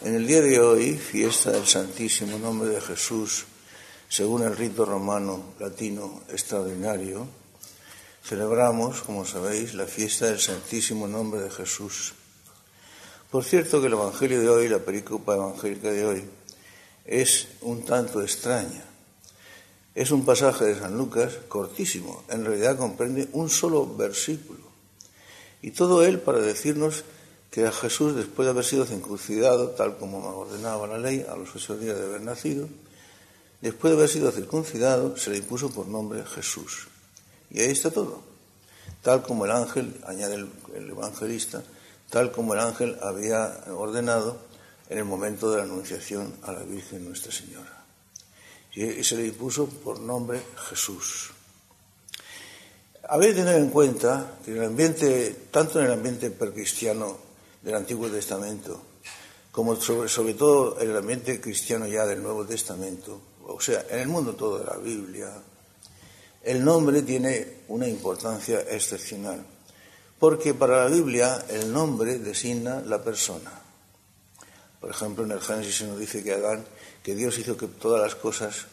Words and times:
En 0.00 0.14
el 0.14 0.28
día 0.28 0.40
de 0.40 0.60
hoy, 0.60 0.96
fiesta 0.96 1.50
del 1.50 1.66
Santísimo 1.66 2.38
Nombre 2.38 2.68
de 2.68 2.80
Jesús, 2.80 3.46
según 4.08 4.44
el 4.44 4.56
rito 4.56 4.84
romano 4.84 5.54
latino 5.58 6.22
extraordinario, 6.28 7.26
celebramos, 8.22 9.02
como 9.02 9.26
sabéis, 9.26 9.74
la 9.74 9.86
fiesta 9.86 10.26
del 10.26 10.38
Santísimo 10.38 11.08
Nombre 11.08 11.40
de 11.40 11.50
Jesús. 11.50 12.14
Por 13.28 13.42
cierto 13.42 13.80
que 13.80 13.88
el 13.88 13.94
Evangelio 13.94 14.40
de 14.40 14.48
hoy, 14.48 14.68
la 14.68 14.78
pericopa 14.78 15.34
evangélica 15.34 15.90
de 15.90 16.06
hoy, 16.06 16.24
es 17.04 17.48
un 17.62 17.84
tanto 17.84 18.22
extraña. 18.22 18.84
Es 19.96 20.12
un 20.12 20.24
pasaje 20.24 20.64
de 20.64 20.78
San 20.78 20.96
Lucas 20.96 21.38
cortísimo, 21.48 22.22
en 22.28 22.44
realidad 22.44 22.78
comprende 22.78 23.28
un 23.32 23.50
solo 23.50 23.96
versículo. 23.96 24.60
Y 25.60 25.72
todo 25.72 26.04
él 26.04 26.20
para 26.20 26.38
decirnos 26.38 27.02
que 27.50 27.66
a 27.66 27.72
Jesús, 27.72 28.14
después 28.14 28.46
de 28.46 28.50
haber 28.50 28.64
sido 28.64 28.84
circuncidado, 28.84 29.70
tal 29.70 29.96
como 29.96 30.18
ordenaba 30.18 30.86
la 30.86 30.98
ley, 30.98 31.24
a 31.28 31.34
los 31.36 31.54
ocho 31.56 31.76
días 31.78 31.96
de 31.96 32.04
haber 32.04 32.20
nacido, 32.20 32.68
después 33.60 33.92
de 33.92 33.98
haber 33.98 34.10
sido 34.10 34.30
circuncidado, 34.30 35.16
se 35.16 35.30
le 35.30 35.38
impuso 35.38 35.70
por 35.70 35.86
nombre 35.86 36.24
Jesús. 36.24 36.88
Y 37.50 37.60
ahí 37.60 37.70
está 37.70 37.90
todo. 37.90 38.22
Tal 39.02 39.22
como 39.22 39.46
el 39.46 39.52
ángel, 39.52 39.98
añade 40.06 40.34
el, 40.34 40.90
evangelista, 40.90 41.62
tal 42.10 42.32
como 42.32 42.54
el 42.54 42.60
ángel 42.60 42.98
había 43.02 43.64
ordenado 43.74 44.38
en 44.90 44.98
el 44.98 45.04
momento 45.04 45.50
de 45.50 45.58
la 45.58 45.64
anunciación 45.64 46.34
a 46.42 46.52
la 46.52 46.62
Virgen 46.62 47.06
Nuestra 47.06 47.32
Señora. 47.32 47.84
Y 48.74 49.02
se 49.02 49.16
le 49.16 49.26
impuso 49.26 49.66
por 49.66 49.98
nombre 49.98 50.42
Jesús. 50.68 51.30
Habéis 53.08 53.34
de 53.34 53.42
tener 53.42 53.56
en 53.56 53.70
cuenta 53.70 54.38
que 54.44 54.50
en 54.50 54.58
el 54.58 54.64
ambiente, 54.64 55.34
tanto 55.50 55.80
en 55.80 55.86
el 55.86 55.92
ambiente 55.92 56.30
percristiano 56.30 57.27
del 57.68 57.76
Antiguo 57.76 58.08
Testamento, 58.08 58.80
como 59.52 59.76
sobre, 59.76 60.08
sobre 60.08 60.32
todo 60.32 60.80
en 60.80 60.88
el 60.88 60.96
ambiente 60.96 61.38
cristiano 61.38 61.86
ya 61.86 62.06
del 62.06 62.22
Nuevo 62.22 62.46
Testamento, 62.46 63.20
o 63.46 63.60
sea, 63.60 63.84
en 63.90 63.98
el 63.98 64.08
mundo 64.08 64.34
todo 64.34 64.58
de 64.58 64.64
la 64.64 64.78
Biblia, 64.78 65.30
el 66.44 66.64
nombre 66.64 67.02
tiene 67.02 67.58
una 67.68 67.86
importancia 67.86 68.60
excepcional, 68.70 69.44
porque 70.18 70.54
para 70.54 70.84
la 70.84 70.88
Biblia 70.88 71.44
el 71.50 71.70
nombre 71.70 72.18
designa 72.18 72.80
la 72.80 73.04
persona. 73.04 73.52
Por 74.80 74.88
ejemplo, 74.88 75.24
en 75.24 75.32
el 75.32 75.40
Génesis 75.40 75.76
se 75.76 75.86
nos 75.88 75.98
dice 75.98 76.24
que 76.24 76.32
Adán, 76.32 76.64
que 77.02 77.14
Dios 77.14 77.36
hizo 77.36 77.58
que 77.58 77.66
todas 77.66 78.00
las 78.00 78.14
cosas, 78.14 78.64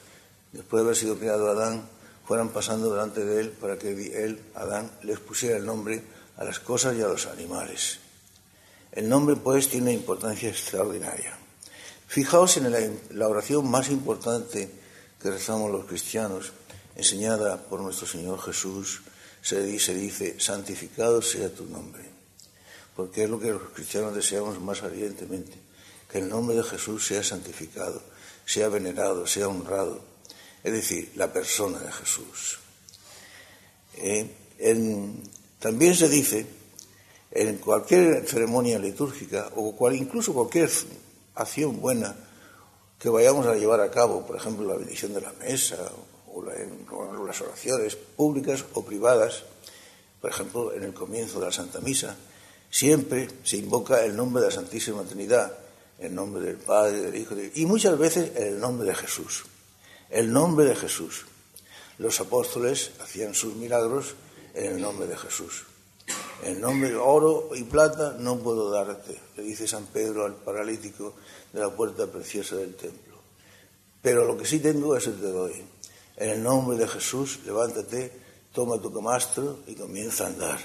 después 0.53 0.81
de 0.81 0.85
haber 0.85 0.95
sido 0.95 1.19
creado 1.19 1.49
Adán, 1.49 1.85
fueran 2.25 2.47
pasando 2.47 2.91
delante 2.91 3.25
de 3.25 3.41
él 3.41 3.49
para 3.49 3.77
que 3.77 3.89
él, 4.23 4.41
Adán, 4.55 4.89
les 5.03 5.19
pusiera 5.19 5.57
el 5.57 5.65
nombre 5.65 6.01
a 6.37 6.45
las 6.45 6.61
cosas 6.61 6.95
y 6.95 7.01
a 7.01 7.07
los 7.07 7.25
animales. 7.25 8.04
El 8.95 9.09
nombre, 9.09 9.35
pues, 9.35 9.67
tiene 9.67 9.91
importancia 9.91 10.49
extraordinaria. 10.49 11.37
Fijaos 12.07 12.55
en 12.55 12.71
la, 12.71 13.27
oración 13.27 13.69
más 13.69 13.89
importante 13.89 14.69
que 15.21 15.31
rezamos 15.31 15.69
los 15.69 15.85
cristianos, 15.85 16.53
enseñada 16.95 17.61
por 17.61 17.81
nuestro 17.81 18.07
Señor 18.07 18.41
Jesús, 18.41 19.01
se 19.41 19.61
dice, 19.63 19.93
dice, 19.93 20.39
santificado 20.39 21.21
sea 21.21 21.53
tu 21.53 21.65
nombre, 21.65 22.03
porque 22.95 23.25
es 23.25 23.29
lo 23.29 23.37
que 23.37 23.51
los 23.51 23.69
cristianos 23.73 24.15
deseamos 24.15 24.61
más 24.61 24.81
ardientemente, 24.81 25.57
que 26.09 26.19
el 26.19 26.29
nombre 26.29 26.55
de 26.55 26.63
Jesús 26.63 27.05
sea 27.05 27.21
santificado, 27.21 28.01
sea 28.45 28.69
venerado, 28.69 29.27
sea 29.27 29.49
honrado, 29.49 30.01
es 30.63 30.71
decir, 30.71 31.11
la 31.15 31.33
persona 31.33 31.79
de 31.79 31.91
Jesús. 31.91 32.59
Eh, 33.97 34.31
también 35.59 35.95
se 35.95 36.07
dice 36.07 36.45
en 37.35 37.57
cualquier 37.57 38.25
ceremonia 38.25 38.79
litúrgica 38.79 39.51
o 39.55 39.75
cual, 39.75 39.95
incluso 39.95 40.33
cualquier 40.33 40.69
acción 41.35 41.81
buena 41.81 42.15
que 42.97 43.09
vayamos 43.09 43.45
a 43.45 43.55
llevar 43.55 43.81
a 43.81 43.91
cabo, 43.91 44.25
por 44.25 44.37
ejemplo, 44.37 44.65
la 44.65 44.77
bendición 44.77 45.13
de 45.13 45.19
la 45.19 45.33
mesa 45.33 45.77
o, 46.33 46.41
las 46.41 47.41
oraciones 47.41 47.95
públicas 47.95 48.63
o 48.73 48.85
privadas, 48.85 49.43
por 50.21 50.29
ejemplo, 50.29 50.73
en 50.73 50.83
el 50.83 50.93
comienzo 50.93 51.39
de 51.39 51.47
la 51.47 51.51
Santa 51.51 51.81
Misa, 51.81 52.15
siempre 52.69 53.27
se 53.43 53.57
invoca 53.57 54.03
el 54.05 54.15
nombre 54.15 54.41
de 54.41 54.49
la 54.49 54.55
Santísima 54.55 55.03
Trinidad, 55.03 55.57
el 55.99 56.15
nombre 56.15 56.41
del 56.41 56.57
Padre, 56.57 57.01
del 57.01 57.15
Hijo, 57.15 57.35
y 57.53 57.65
muchas 57.65 57.97
veces 57.97 58.31
el 58.37 58.59
nombre 58.59 58.87
de 58.87 58.95
Jesús. 58.95 59.45
El 60.09 60.31
nombre 60.31 60.65
de 60.65 60.75
Jesús. 60.75 61.25
Los 61.97 62.19
apóstoles 62.21 62.91
hacían 63.01 63.33
sus 63.33 63.55
milagros 63.55 64.15
en 64.53 64.75
el 64.75 64.81
nombre 64.81 65.07
de 65.07 65.17
Jesús. 65.17 65.65
En 66.43 66.61
nombre 66.61 66.89
de 66.89 66.95
oro 66.95 67.49
y 67.55 67.63
plata 67.63 68.17
no 68.19 68.37
puedo 68.37 68.69
darte, 68.69 69.19
le 69.37 69.43
dice 69.43 69.67
San 69.67 69.85
Pedro 69.85 70.25
al 70.25 70.35
paralítico 70.35 71.13
de 71.53 71.59
la 71.59 71.69
puerta 71.69 72.07
preciosa 72.07 72.57
del 72.57 72.75
templo. 72.75 73.15
Pero 74.01 74.25
lo 74.25 74.37
que 74.37 74.45
sí 74.45 74.59
tengo, 74.59 74.95
eso 74.95 75.11
te 75.11 75.31
doy. 75.31 75.63
En 76.17 76.29
el 76.29 76.43
nombre 76.43 76.77
de 76.77 76.87
Jesús, 76.87 77.39
levántate, 77.45 78.11
toma 78.53 78.79
tu 78.79 78.93
camastro 78.93 79.59
y 79.67 79.75
comienza 79.75 80.25
a 80.25 80.27
andar. 80.27 80.59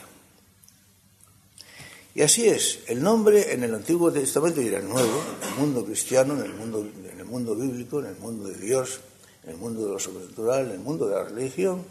Y 2.15 2.23
así 2.23 2.49
es, 2.49 2.81
el 2.89 3.03
nombre 3.03 3.53
en 3.53 3.63
el 3.63 3.75
Antiguo 3.75 4.13
Testamento 4.13 4.61
y 4.61 4.69
en 4.69 4.75
el 4.75 4.89
Nuevo, 4.89 5.23
en 5.41 5.49
el 5.49 5.55
mundo 5.55 5.85
cristiano, 5.85 6.35
en 6.35 6.43
el 6.43 6.55
mundo, 6.55 6.81
en 6.81 7.19
el 7.19 7.25
mundo 7.25 7.55
bíblico, 7.55 8.01
en 8.01 8.07
el 8.07 8.17
mundo 8.17 8.49
de 8.49 8.57
Dios, 8.57 9.01
en 9.45 9.51
el 9.51 9.57
mundo 9.57 9.87
de 9.87 9.93
lo 9.93 9.99
sobrenatural, 9.99 10.67
en 10.67 10.73
el 10.73 10.79
mundo 10.81 11.09
de 11.09 11.15
la 11.15 11.25
religión, 11.25 11.85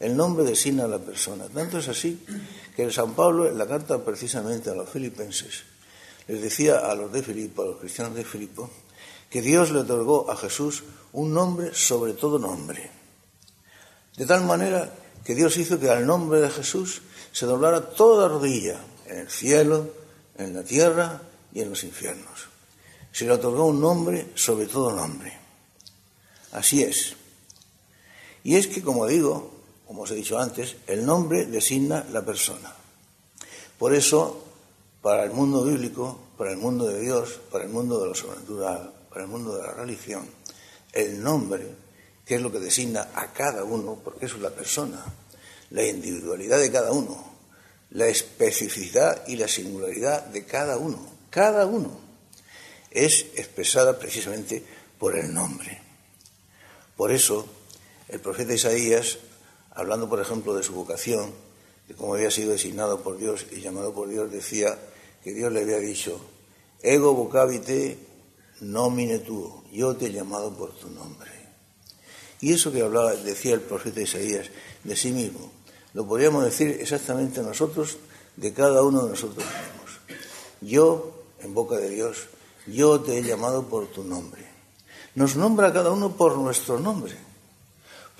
el 0.00 0.16
nombre 0.16 0.44
designa 0.44 0.84
a 0.84 0.88
la 0.88 0.98
persona. 0.98 1.44
Tanto 1.48 1.78
es 1.78 1.88
así 1.88 2.24
que 2.74 2.82
el 2.82 2.92
San 2.92 3.14
Pablo, 3.14 3.46
en 3.46 3.58
la 3.58 3.68
carta 3.68 4.02
precisamente 4.02 4.70
a 4.70 4.74
los 4.74 4.88
filipenses, 4.88 5.62
les 6.26 6.40
decía 6.40 6.78
a 6.78 6.94
los 6.94 7.12
de 7.12 7.22
Filipo, 7.22 7.62
a 7.62 7.66
los 7.66 7.76
cristianos 7.76 8.14
de 8.14 8.24
Filipo, 8.24 8.70
que 9.28 9.42
Dios 9.42 9.70
le 9.70 9.80
otorgó 9.80 10.30
a 10.30 10.36
Jesús 10.36 10.82
un 11.12 11.34
nombre 11.34 11.74
sobre 11.74 12.14
todo 12.14 12.38
nombre. 12.38 12.90
De 14.16 14.26
tal 14.26 14.44
manera 14.44 14.92
que 15.24 15.34
Dios 15.34 15.56
hizo 15.58 15.78
que 15.78 15.90
al 15.90 16.06
nombre 16.06 16.40
de 16.40 16.50
Jesús 16.50 17.02
se 17.32 17.46
doblara 17.46 17.90
toda 17.90 18.26
rodilla, 18.28 18.80
en 19.06 19.18
el 19.18 19.30
cielo, 19.30 19.90
en 20.38 20.54
la 20.54 20.62
tierra 20.62 21.20
y 21.52 21.60
en 21.60 21.70
los 21.70 21.84
infiernos. 21.84 22.48
Se 23.12 23.26
le 23.26 23.32
otorgó 23.32 23.66
un 23.66 23.80
nombre 23.80 24.28
sobre 24.34 24.66
todo 24.66 24.94
nombre. 24.94 25.36
Así 26.52 26.82
es. 26.82 27.16
Y 28.42 28.56
es 28.56 28.66
que, 28.66 28.82
como 28.82 29.06
digo, 29.06 29.59
como 29.90 30.06
os 30.06 30.10
he 30.12 30.14
dicho 30.14 30.38
antes, 30.38 30.76
el 30.86 31.04
nombre 31.04 31.46
designa 31.46 32.06
la 32.12 32.22
persona. 32.22 32.72
Por 33.76 33.92
eso, 33.92 34.38
para 35.02 35.24
el 35.24 35.32
mundo 35.32 35.64
bíblico, 35.64 36.30
para 36.38 36.52
el 36.52 36.58
mundo 36.58 36.86
de 36.86 37.00
Dios, 37.00 37.40
para 37.50 37.64
el 37.64 37.70
mundo 37.70 37.98
de 37.98 38.06
lo 38.06 38.14
sobrenatural, 38.14 38.94
para 39.08 39.22
el 39.22 39.26
mundo 39.26 39.56
de 39.56 39.66
la 39.66 39.72
religión, 39.72 40.30
el 40.92 41.20
nombre, 41.20 41.66
que 42.24 42.36
es 42.36 42.40
lo 42.40 42.52
que 42.52 42.60
designa 42.60 43.08
a 43.16 43.32
cada 43.32 43.64
uno, 43.64 43.98
porque 44.04 44.26
eso 44.26 44.36
es 44.36 44.42
la 44.42 44.54
persona, 44.54 45.04
la 45.70 45.82
individualidad 45.82 46.60
de 46.60 46.70
cada 46.70 46.92
uno, 46.92 47.24
la 47.90 48.06
especificidad 48.06 49.26
y 49.26 49.34
la 49.34 49.48
singularidad 49.48 50.24
de 50.26 50.46
cada 50.46 50.76
uno, 50.76 51.04
cada 51.30 51.66
uno, 51.66 51.98
es 52.92 53.26
expresada 53.34 53.98
precisamente 53.98 54.62
por 55.00 55.18
el 55.18 55.34
nombre. 55.34 55.82
Por 56.96 57.10
eso, 57.10 57.44
el 58.06 58.20
profeta 58.20 58.54
Isaías 58.54 59.18
hablando, 59.72 60.08
por 60.08 60.20
ejemplo, 60.20 60.54
de 60.54 60.62
su 60.62 60.72
vocación, 60.72 61.32
de 61.88 61.94
cómo 61.94 62.14
había 62.14 62.30
sido 62.30 62.52
designado 62.52 63.00
por 63.00 63.18
Dios 63.18 63.46
y 63.50 63.60
llamado 63.60 63.92
por 63.92 64.08
Dios, 64.08 64.30
decía 64.30 64.78
que 65.22 65.32
Dios 65.32 65.52
le 65.52 65.62
había 65.62 65.78
dicho, 65.78 66.20
ego 66.82 67.14
vocabite 67.14 67.98
nomine 68.60 69.18
tuo, 69.18 69.64
yo 69.72 69.96
te 69.96 70.06
he 70.06 70.12
llamado 70.12 70.54
por 70.54 70.72
tu 70.72 70.90
nombre. 70.90 71.30
Y 72.40 72.52
eso 72.52 72.72
que 72.72 72.82
hablaba, 72.82 73.14
decía 73.14 73.54
el 73.54 73.60
profeta 73.60 74.00
Isaías 74.00 74.50
de 74.84 74.96
sí 74.96 75.12
mismo, 75.12 75.50
lo 75.92 76.06
podríamos 76.06 76.44
decir 76.44 76.78
exactamente 76.80 77.42
nosotros, 77.42 77.98
de 78.36 78.52
cada 78.54 78.82
uno 78.82 79.04
de 79.04 79.10
nosotros 79.10 79.44
mismos. 79.44 80.18
Yo, 80.60 81.24
en 81.40 81.52
boca 81.52 81.76
de 81.76 81.90
Dios, 81.90 82.28
yo 82.66 83.00
te 83.00 83.18
he 83.18 83.22
llamado 83.22 83.66
por 83.68 83.88
tu 83.88 84.04
nombre. 84.04 84.46
Nos 85.14 85.36
nombra 85.36 85.72
cada 85.72 85.90
uno 85.90 86.16
por 86.16 86.36
nuestro 86.38 86.78
nombre. 86.78 87.16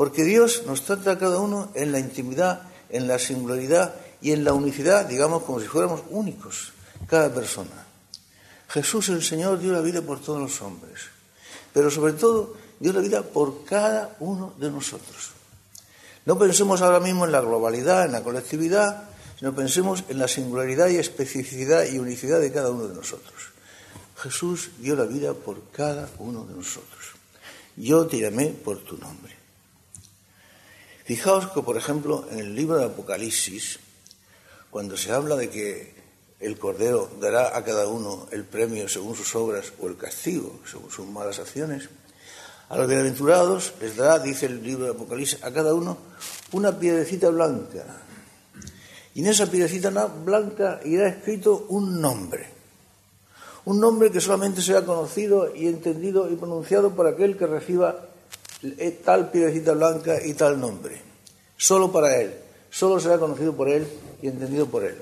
Porque 0.00 0.25
Dios 0.25 0.62
nos 0.64 0.87
trata 0.87 1.11
a 1.11 1.19
cada 1.19 1.41
uno 1.41 1.73
en 1.75 1.93
la 1.93 1.99
intimidad, 1.99 2.62
en 2.88 3.06
la 3.06 3.19
singularidad 3.19 3.94
y 4.23 4.32
en 4.32 4.44
la 4.44 4.55
unicidad, 4.55 5.05
digamos, 5.05 5.43
como 5.43 5.61
si 5.61 5.67
fuéramos 5.67 6.00
únicos, 6.08 6.73
cada 7.06 7.29
persona. 7.35 7.85
Jesús 8.69 9.11
el 9.11 9.23
Señor 9.23 9.58
dio 9.58 9.73
la 9.73 9.82
vida 9.82 10.00
por 10.00 10.19
todos 10.19 10.41
los 10.41 10.62
hombres, 10.62 11.00
pero 11.75 11.91
sobre 11.91 12.14
todo 12.14 12.55
dio 12.79 12.94
la 12.94 13.00
vida 13.00 13.23
por 13.23 13.67
cada 13.67 14.17
uno 14.20 14.55
de 14.58 14.70
nosotros. 14.70 15.32
No 16.25 16.38
pensemos 16.38 16.81
ahora 16.81 17.00
mismo 17.00 17.26
en 17.26 17.32
la 17.32 17.43
globalidad, 17.43 18.06
en 18.06 18.12
la 18.12 18.23
colectividad, 18.23 19.11
sino 19.38 19.55
pensemos 19.55 20.05
en 20.08 20.19
la 20.19 20.29
singularidad 20.29 20.88
y 20.88 20.97
especificidad 20.97 21.85
y 21.85 21.99
unicidad 21.99 22.41
de 22.41 22.50
cada 22.50 22.70
uno 22.70 22.88
de 22.88 22.94
nosotros. 22.94 23.50
Jesús 24.17 24.70
dio 24.79 24.97
la 24.97 25.05
vida 25.05 25.35
por 25.35 25.70
cada 25.73 26.08
uno 26.20 26.47
de 26.47 26.55
nosotros. 26.55 27.05
Yo 27.76 28.06
te 28.06 28.19
llamé 28.19 28.47
por 28.47 28.79
tu 28.79 28.97
nombre. 28.97 29.39
Fijaos 31.11 31.49
que, 31.49 31.61
por 31.61 31.77
ejemplo, 31.77 32.25
en 32.31 32.39
el 32.39 32.55
libro 32.55 32.79
de 32.79 32.85
Apocalipsis, 32.85 33.81
cuando 34.71 34.97
se 34.97 35.11
habla 35.11 35.35
de 35.35 35.51
que 35.51 35.93
el 36.39 36.57
Cordero 36.57 37.11
dará 37.21 37.57
a 37.57 37.65
cada 37.65 37.89
uno 37.89 38.29
el 38.31 38.45
premio 38.45 38.89
según 38.89 39.17
sus 39.17 39.35
obras 39.35 39.73
o 39.81 39.89
el 39.89 39.97
castigo 39.97 40.61
según 40.71 40.89
sus 40.89 41.09
malas 41.09 41.41
acciones. 41.41 41.89
A 42.69 42.79
los 42.79 42.87
bienaventurados 42.87 43.75
les 43.81 43.97
dará, 43.97 44.21
dice 44.21 44.47
el 44.47 44.62
libro 44.62 44.85
de 44.85 44.93
Apocalipsis, 44.93 45.43
a 45.43 45.53
cada 45.53 45.75
uno 45.75 45.99
una 46.53 46.79
piedrecita 46.79 47.29
blanca. 47.31 47.85
Y 49.12 49.23
en 49.23 49.27
esa 49.27 49.51
piedrecita 49.51 49.91
blanca 49.91 50.79
irá 50.85 51.09
escrito 51.09 51.67
un 51.71 52.01
nombre. 52.01 52.47
Un 53.65 53.81
nombre 53.81 54.12
que 54.12 54.21
solamente 54.21 54.62
será 54.62 54.87
conocido 54.87 55.53
y 55.57 55.67
entendido 55.67 56.31
y 56.31 56.37
pronunciado 56.37 56.95
por 56.95 57.09
aquel 57.09 57.37
que 57.37 57.49
reciba 57.49 58.10
tal 59.05 59.31
piedrecita 59.31 59.73
blanca 59.73 60.25
y 60.25 60.35
tal 60.35 60.61
nombre. 60.61 61.03
Solo 61.57 61.91
para 61.93 62.21
él. 62.21 62.35
Solo 62.71 63.01
será 63.01 63.19
conocido 63.19 63.57
por 63.57 63.69
él 63.69 63.89
y 64.23 64.29
entendido 64.29 64.67
por 64.67 64.85
él 64.85 64.97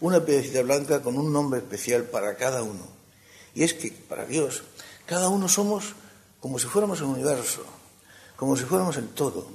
una 0.00 0.24
piedrecita 0.24 0.62
blanca 0.62 1.02
con 1.02 1.18
un 1.18 1.32
nombre 1.32 1.60
especial 1.60 2.04
para 2.04 2.36
cada 2.36 2.62
uno. 2.62 2.86
Y 3.54 3.62
es 3.62 3.74
que 3.74 3.92
para 3.92 4.24
Dios, 4.24 4.62
cada 5.06 5.28
uno 5.28 5.48
somos 5.48 5.94
como 6.40 6.58
si 6.58 6.66
fuéramos 6.66 7.00
el 7.00 7.06
universo, 7.06 7.62
como 8.36 8.56
si 8.56 8.64
fuéramos 8.64 8.96
el 8.96 9.08
todo. 9.08 9.46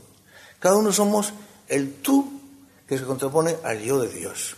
Cada 0.59 0.75
uno 0.75 0.91
somos 0.91 1.33
el 1.67 1.95
tú 1.95 2.39
que 2.87 2.97
se 2.97 3.05
contrapone 3.05 3.57
al 3.63 3.81
yo 3.81 3.99
de 3.99 4.09
Dios. 4.09 4.55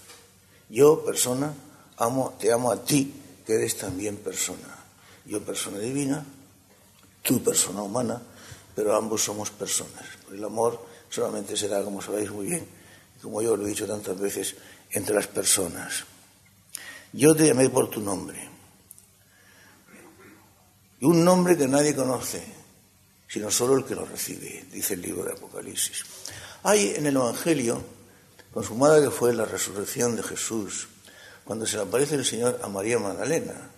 Yo, 0.70 1.06
persona, 1.06 1.54
amo, 1.98 2.36
te 2.38 2.52
amo 2.52 2.72
a 2.72 2.84
ti, 2.84 3.14
que 3.46 3.56
eres 3.56 3.78
también 3.78 4.18
persona. 4.18 4.76
Yo, 5.26 5.42
persona 5.42 5.80
divina, 5.80 6.26
tú, 7.22 7.42
persona 7.42 7.82
humana, 7.82 8.22
pero 8.78 8.96
ambos 8.96 9.24
somos 9.24 9.50
personas. 9.50 10.06
El 10.32 10.44
amor 10.44 10.86
solamente 11.10 11.58
será, 11.58 11.82
como 11.82 12.00
sabéis 12.00 12.30
muy 12.30 12.46
bien, 12.46 12.68
como 13.24 13.42
yo 13.42 13.58
lo 13.58 13.66
he 13.66 13.70
dicho 13.70 13.88
tantas 13.88 14.20
veces, 14.20 14.56
entre 14.92 15.16
las 15.16 15.26
personas. 15.26 16.04
Yo 17.12 17.36
te 17.36 17.48
llamé 17.48 17.72
por 17.72 17.90
tu 17.90 18.02
nombre. 18.02 18.38
Y 21.00 21.06
un 21.06 21.26
nombre 21.26 21.58
que 21.58 21.68
nadie 21.68 21.96
conoce, 21.96 22.44
sino 23.28 23.50
solo 23.50 23.78
el 23.78 23.84
que 23.84 23.96
lo 23.96 24.06
recibe, 24.06 24.68
dice 24.72 24.94
el 24.94 25.02
libro 25.02 25.24
de 25.24 25.34
Apocalipsis. 25.34 26.04
Hay 26.62 26.94
en 26.98 27.08
el 27.08 27.16
Evangelio, 27.16 27.84
consumada 28.54 29.02
que 29.02 29.10
fue 29.10 29.34
la 29.34 29.46
resurrección 29.46 30.16
de 30.16 30.22
Jesús, 30.22 30.88
cuando 31.44 31.66
se 31.66 31.78
le 31.78 31.82
aparece 31.82 32.14
el 32.14 32.26
Señor 32.26 32.60
a 32.62 32.68
María 32.68 33.00
Magdalena. 33.00 33.72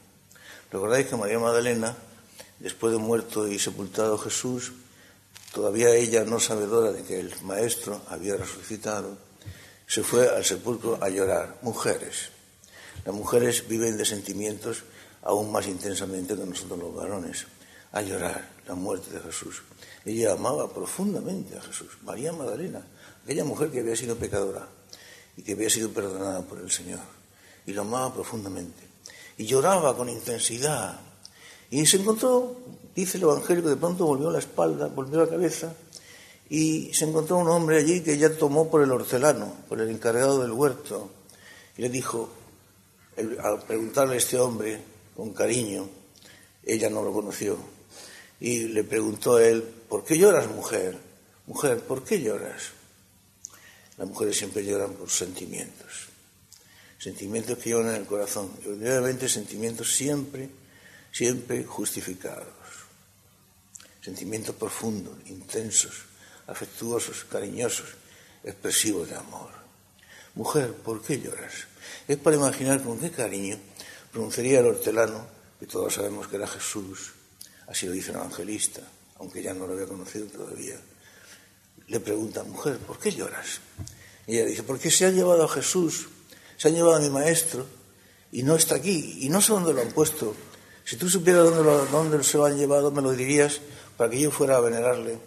Recordáis 0.70 1.08
que 1.08 1.16
María 1.16 1.40
Magdalena, 1.40 1.96
después 2.60 2.92
de 2.92 3.00
muerto 3.00 3.48
y 3.48 3.58
sepultado 3.60 4.18
Jesús, 4.18 4.74
todavía 5.54 5.96
ella 5.96 6.24
no 6.24 6.40
sabedora 6.40 6.92
de 6.92 7.04
que 7.04 7.20
el 7.20 7.34
Maestro 7.44 8.02
había 8.10 8.36
resucitado, 8.36 9.18
se 9.88 10.04
fue 10.04 10.30
al 10.30 10.46
sepulcro 10.46 11.00
a 11.02 11.10
llorar. 11.10 11.58
Mujeres. 11.64 12.30
Las 13.06 13.16
mujeres 13.16 13.68
viven 13.68 13.98
de 13.98 14.06
sentimientos 14.06 14.84
aún 15.24 15.52
más 15.52 15.68
intensamente 15.68 16.36
que 16.36 16.46
nosotros 16.46 16.80
los 16.80 16.96
varones. 16.96 17.48
A 17.92 18.02
llorar 18.04 18.52
la 18.68 18.76
muerte 18.76 19.10
de 19.10 19.20
Jesús. 19.20 19.64
Ella 20.06 20.34
amaba 20.34 20.72
profundamente 20.72 21.58
a 21.58 21.62
Jesús. 21.62 21.98
María 22.04 22.32
Magdalena, 22.32 22.86
aquella 23.24 23.44
mujer 23.44 23.72
que 23.72 23.80
había 23.80 23.96
sido 23.96 24.16
pecadora 24.16 24.68
y 25.36 25.42
que 25.42 25.54
había 25.54 25.70
sido 25.70 25.90
perdonada 25.90 26.42
por 26.44 26.60
el 26.60 26.70
Señor. 26.70 27.00
Y 27.66 27.74
lo 27.74 27.82
amaba 27.82 28.14
profundamente. 28.14 28.84
Y 29.38 29.46
lloraba 29.46 29.98
con 29.98 30.08
intensidad. 30.08 31.00
Y 31.72 31.86
se 31.86 31.98
encontró, 31.98 32.58
dice 33.00 33.18
el 33.18 33.24
Evangelio, 33.24 33.64
que 33.64 33.70
de 33.70 33.76
pronto 33.76 34.06
volvió 34.06 34.32
la 34.32 34.40
espalda, 34.40 34.88
volvió 34.88 35.20
la 35.20 35.30
cabeza 35.30 35.74
y 36.50 36.92
se 36.94 37.06
encontró 37.06 37.38
un 37.38 37.48
hombre 37.48 37.78
allí 37.78 38.02
que 38.02 38.14
ella 38.14 38.36
tomó 38.36 38.70
por 38.70 38.82
el 38.82 38.92
hortelano, 38.92 39.54
por 39.70 39.80
el 39.80 39.90
encargado 39.90 40.42
del 40.42 40.52
huerto, 40.52 41.12
y 41.78 41.84
le 41.84 41.90
dijo, 41.90 42.30
al 43.18 43.62
preguntarle 43.64 44.16
a 44.16 44.18
este 44.18 44.40
hombre 44.40 44.82
con 45.16 45.34
cariño, 45.34 45.88
ella 46.64 46.90
no 46.90 47.04
lo 47.04 47.14
conoció, 47.14 47.58
y 48.40 48.68
le 48.70 48.84
preguntó 48.84 49.36
a 49.36 49.46
él, 49.46 49.62
¿por 49.62 50.04
qué 50.04 50.18
lloras, 50.18 50.50
mujer? 50.50 50.98
Mujer, 51.46 51.82
¿por 51.82 52.04
qué 52.04 52.20
lloras? 52.20 52.72
Las 53.98 54.08
mujeres 54.08 54.38
siempre 54.38 54.66
lloran 54.66 54.94
por 54.94 55.10
sentimientos, 55.10 56.08
sentimientos 56.98 57.60
que 57.60 57.70
llevan 57.70 57.90
en 57.90 57.96
el 57.96 58.06
corazón, 58.06 58.50
y 58.66 58.70
obviamente 58.70 59.30
sentimientos 59.30 59.94
siempre, 59.94 60.50
siempre 61.12 61.64
justificados, 61.64 62.48
sentimientos 64.02 64.56
profundos, 64.56 65.16
intensos, 65.28 66.06
afectuosos, 66.48 67.26
cariñosos, 67.26 67.90
expresivos 68.44 69.10
de 69.10 69.16
amor. 69.16 69.50
Mujer, 70.36 70.74
¿por 70.74 71.02
qué 71.02 71.20
lloras? 71.20 71.68
Es 72.08 72.18
para 72.18 72.36
imaginar 72.36 72.82
con 72.84 73.00
qué 73.00 73.12
cariño 73.12 73.58
pronunciaría 74.12 74.60
el 74.60 74.68
hortelano, 74.68 75.28
que 75.60 75.68
todos 75.68 75.94
sabemos 75.94 76.28
que 76.28 76.38
era 76.38 76.48
Jesús, 76.48 77.12
así 77.68 77.86
lo 77.86 77.92
dice 77.92 78.12
el 78.12 78.18
evangelista, 78.18 78.82
aunque 79.18 79.44
ya 79.44 79.54
no 79.54 79.68
lo 79.68 79.74
había 79.74 79.86
conocido 79.86 80.26
todavía. 80.28 80.80
Le 81.88 82.00
pregunta, 82.00 82.44
mujer, 82.44 82.78
¿por 82.78 83.00
qué 83.00 83.12
lloras? 83.12 83.60
Y 84.28 84.38
ella 84.38 84.46
dice, 84.46 84.64
porque 84.64 84.92
se 84.92 85.06
han 85.06 85.16
llevado 85.16 85.44
a 85.44 85.50
Jesús, 85.50 86.08
se 86.58 86.68
han 86.68 86.76
llevado 86.76 86.96
a 86.96 87.00
mi 87.00 87.10
maestro 87.10 87.66
y 88.32 88.44
no 88.44 88.56
está 88.56 88.76
aquí, 88.76 89.18
y 89.22 89.30
no 89.30 89.42
sé 89.42 89.52
dónde 89.52 89.74
lo 89.74 89.82
han 89.82 89.92
puesto. 89.92 90.36
Si 90.86 90.96
tú 90.96 91.10
supieras 91.10 91.46
dónde, 91.46 91.92
dónde 91.92 92.24
se 92.24 92.38
lo 92.38 92.46
han 92.46 92.58
llevado, 92.58 92.92
me 92.92 93.02
lo 93.02 93.12
dirías 93.12 93.60
para 94.00 94.12
que 94.12 94.22
yo 94.22 94.32
fuera 94.32 94.56
a 94.56 94.62
venerarle. 94.62 95.20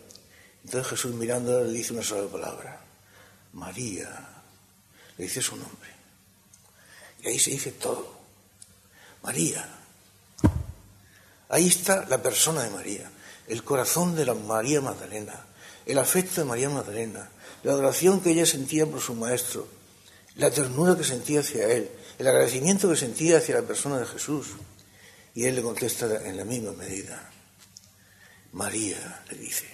Entonces 0.64 0.88
Jesús 0.92 1.14
mirándola 1.14 1.62
le 1.62 1.74
dice 1.74 1.92
una 1.92 2.02
sola 2.02 2.26
palabra, 2.26 2.80
María, 3.52 4.30
le 5.18 5.24
dice 5.24 5.42
su 5.42 5.56
nombre. 5.56 5.90
Y 7.22 7.28
ahí 7.28 7.38
se 7.38 7.50
dice 7.50 7.72
todo, 7.72 8.16
María. 9.22 9.68
Ahí 11.50 11.68
está 11.68 12.06
la 12.08 12.22
persona 12.22 12.62
de 12.62 12.70
María, 12.70 13.10
el 13.46 13.62
corazón 13.62 14.16
de 14.16 14.24
la 14.24 14.32
María 14.32 14.80
Magdalena, 14.80 15.44
el 15.84 15.98
afecto 15.98 16.40
de 16.40 16.46
María 16.46 16.70
Magdalena, 16.70 17.28
la 17.64 17.72
adoración 17.72 18.22
que 18.22 18.30
ella 18.30 18.46
sentía 18.46 18.86
por 18.86 19.02
su 19.02 19.14
maestro, 19.14 19.68
la 20.36 20.50
ternura 20.50 20.96
que 20.96 21.04
sentía 21.04 21.40
hacia 21.40 21.68
él, 21.68 21.90
el 22.18 22.26
agradecimiento 22.26 22.88
que 22.88 22.96
sentía 22.96 23.36
hacia 23.36 23.56
la 23.56 23.66
persona 23.66 23.98
de 23.98 24.06
Jesús. 24.06 24.46
Y 25.34 25.44
él 25.44 25.56
le 25.56 25.62
contesta 25.62 26.26
en 26.26 26.38
la 26.38 26.46
misma 26.46 26.72
medida. 26.72 27.31
María, 28.52 29.24
le 29.30 29.38
dice. 29.38 29.66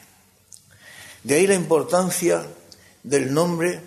De 1.24 1.34
ahí 1.34 1.46
la 1.46 1.54
importancia 1.54 2.46
del 3.02 3.32
nombre 3.32 3.80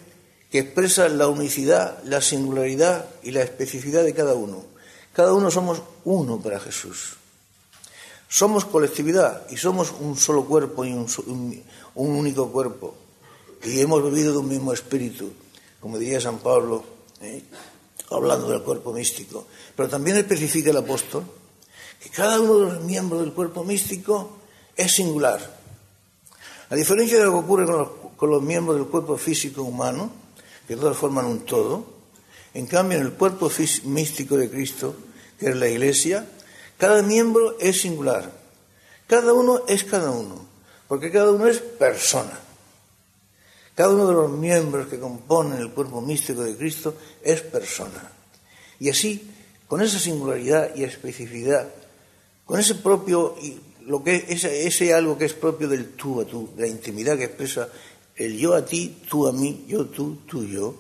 que 0.51 0.59
expresa 0.59 1.07
la 1.07 1.27
unicidad, 1.27 2.03
la 2.03 2.21
singularidad 2.21 3.05
y 3.23 3.31
la 3.31 3.41
especificidad 3.41 4.03
de 4.03 4.13
cada 4.13 4.33
uno. 4.33 4.65
Cada 5.13 5.33
uno 5.33 5.49
somos 5.49 5.81
uno 6.03 6.41
para 6.41 6.59
Jesús. 6.59 7.15
Somos 8.27 8.65
colectividad 8.65 9.49
y 9.49 9.57
somos 9.57 9.93
un 9.99 10.17
solo 10.17 10.45
cuerpo 10.45 10.85
y 10.85 10.93
un, 10.93 11.63
único 11.95 12.51
cuerpo. 12.51 12.95
Y 13.63 13.79
hemos 13.79 14.03
bebido 14.03 14.33
de 14.33 14.37
un 14.39 14.47
mismo 14.47 14.73
espíritu, 14.73 15.31
como 15.79 15.97
diría 15.97 16.19
San 16.19 16.39
Pablo, 16.39 16.83
¿eh? 17.21 17.43
hablando 18.09 18.49
del 18.49 18.61
cuerpo 18.61 18.93
místico. 18.93 19.47
Pero 19.75 19.89
también 19.89 20.17
especifica 20.17 20.69
el 20.69 20.77
apóstol 20.77 21.23
que 22.01 22.09
cada 22.09 22.39
uno 22.39 22.57
de 22.59 22.65
los 22.73 22.83
miembros 22.83 23.21
del 23.21 23.33
cuerpo 23.33 23.63
místico 23.63 24.40
es 24.75 24.95
singular 24.95 25.61
a 26.71 26.75
diferencia 26.75 27.17
de 27.17 27.25
lo 27.25 27.31
que 27.31 27.37
ocurre 27.39 27.65
con 28.15 28.29
los, 28.29 28.41
miembros 28.41 28.77
del 28.77 28.87
cuerpo 28.87 29.17
físico 29.17 29.61
humano, 29.61 30.09
que 30.65 30.77
todos 30.77 30.95
forman 30.95 31.25
un 31.25 31.41
todo, 31.41 31.83
en 32.53 32.65
cambio 32.65 32.97
en 32.97 33.07
el 33.07 33.11
cuerpo 33.11 33.51
místico 33.83 34.37
de 34.37 34.49
Cristo, 34.49 34.95
que 35.37 35.49
es 35.49 35.55
la 35.57 35.67
Iglesia, 35.67 36.25
cada 36.77 37.01
miembro 37.03 37.59
es 37.59 37.81
singular. 37.81 38.31
Cada 39.05 39.33
uno 39.33 39.63
es 39.67 39.83
cada 39.83 40.11
uno, 40.11 40.45
porque 40.87 41.11
cada 41.11 41.31
uno 41.31 41.45
es 41.45 41.59
persona. 41.59 42.39
Cada 43.75 43.89
uno 43.89 44.07
de 44.07 44.13
los 44.13 44.31
miembros 44.31 44.87
que 44.87 44.97
componen 44.97 45.59
el 45.59 45.71
cuerpo 45.71 45.99
místico 45.99 46.41
de 46.41 46.55
Cristo 46.55 46.95
es 47.21 47.41
persona. 47.41 48.13
Y 48.79 48.89
así, 48.89 49.29
con 49.67 49.81
esa 49.81 49.99
singularidad 49.99 50.73
y 50.73 50.85
especificidad, 50.85 51.67
con 52.45 52.61
ese 52.61 52.75
propio 52.75 53.35
lo 53.85 54.03
que 54.03 54.25
ese, 54.29 54.67
ese 54.67 54.93
algo 54.93 55.17
que 55.17 55.25
es 55.25 55.33
propio 55.33 55.67
del 55.67 55.93
tú 55.93 56.21
a 56.21 56.25
tú, 56.25 56.49
la 56.57 56.67
intimidad 56.67 57.17
que 57.17 57.25
expresa 57.25 57.69
el 58.15 58.37
yo 58.37 58.53
a 58.53 58.65
ti, 58.65 59.01
tú 59.09 59.27
a 59.27 59.31
mí, 59.31 59.65
yo 59.67 59.85
tú, 59.87 60.19
tú 60.27 60.45
yo, 60.45 60.75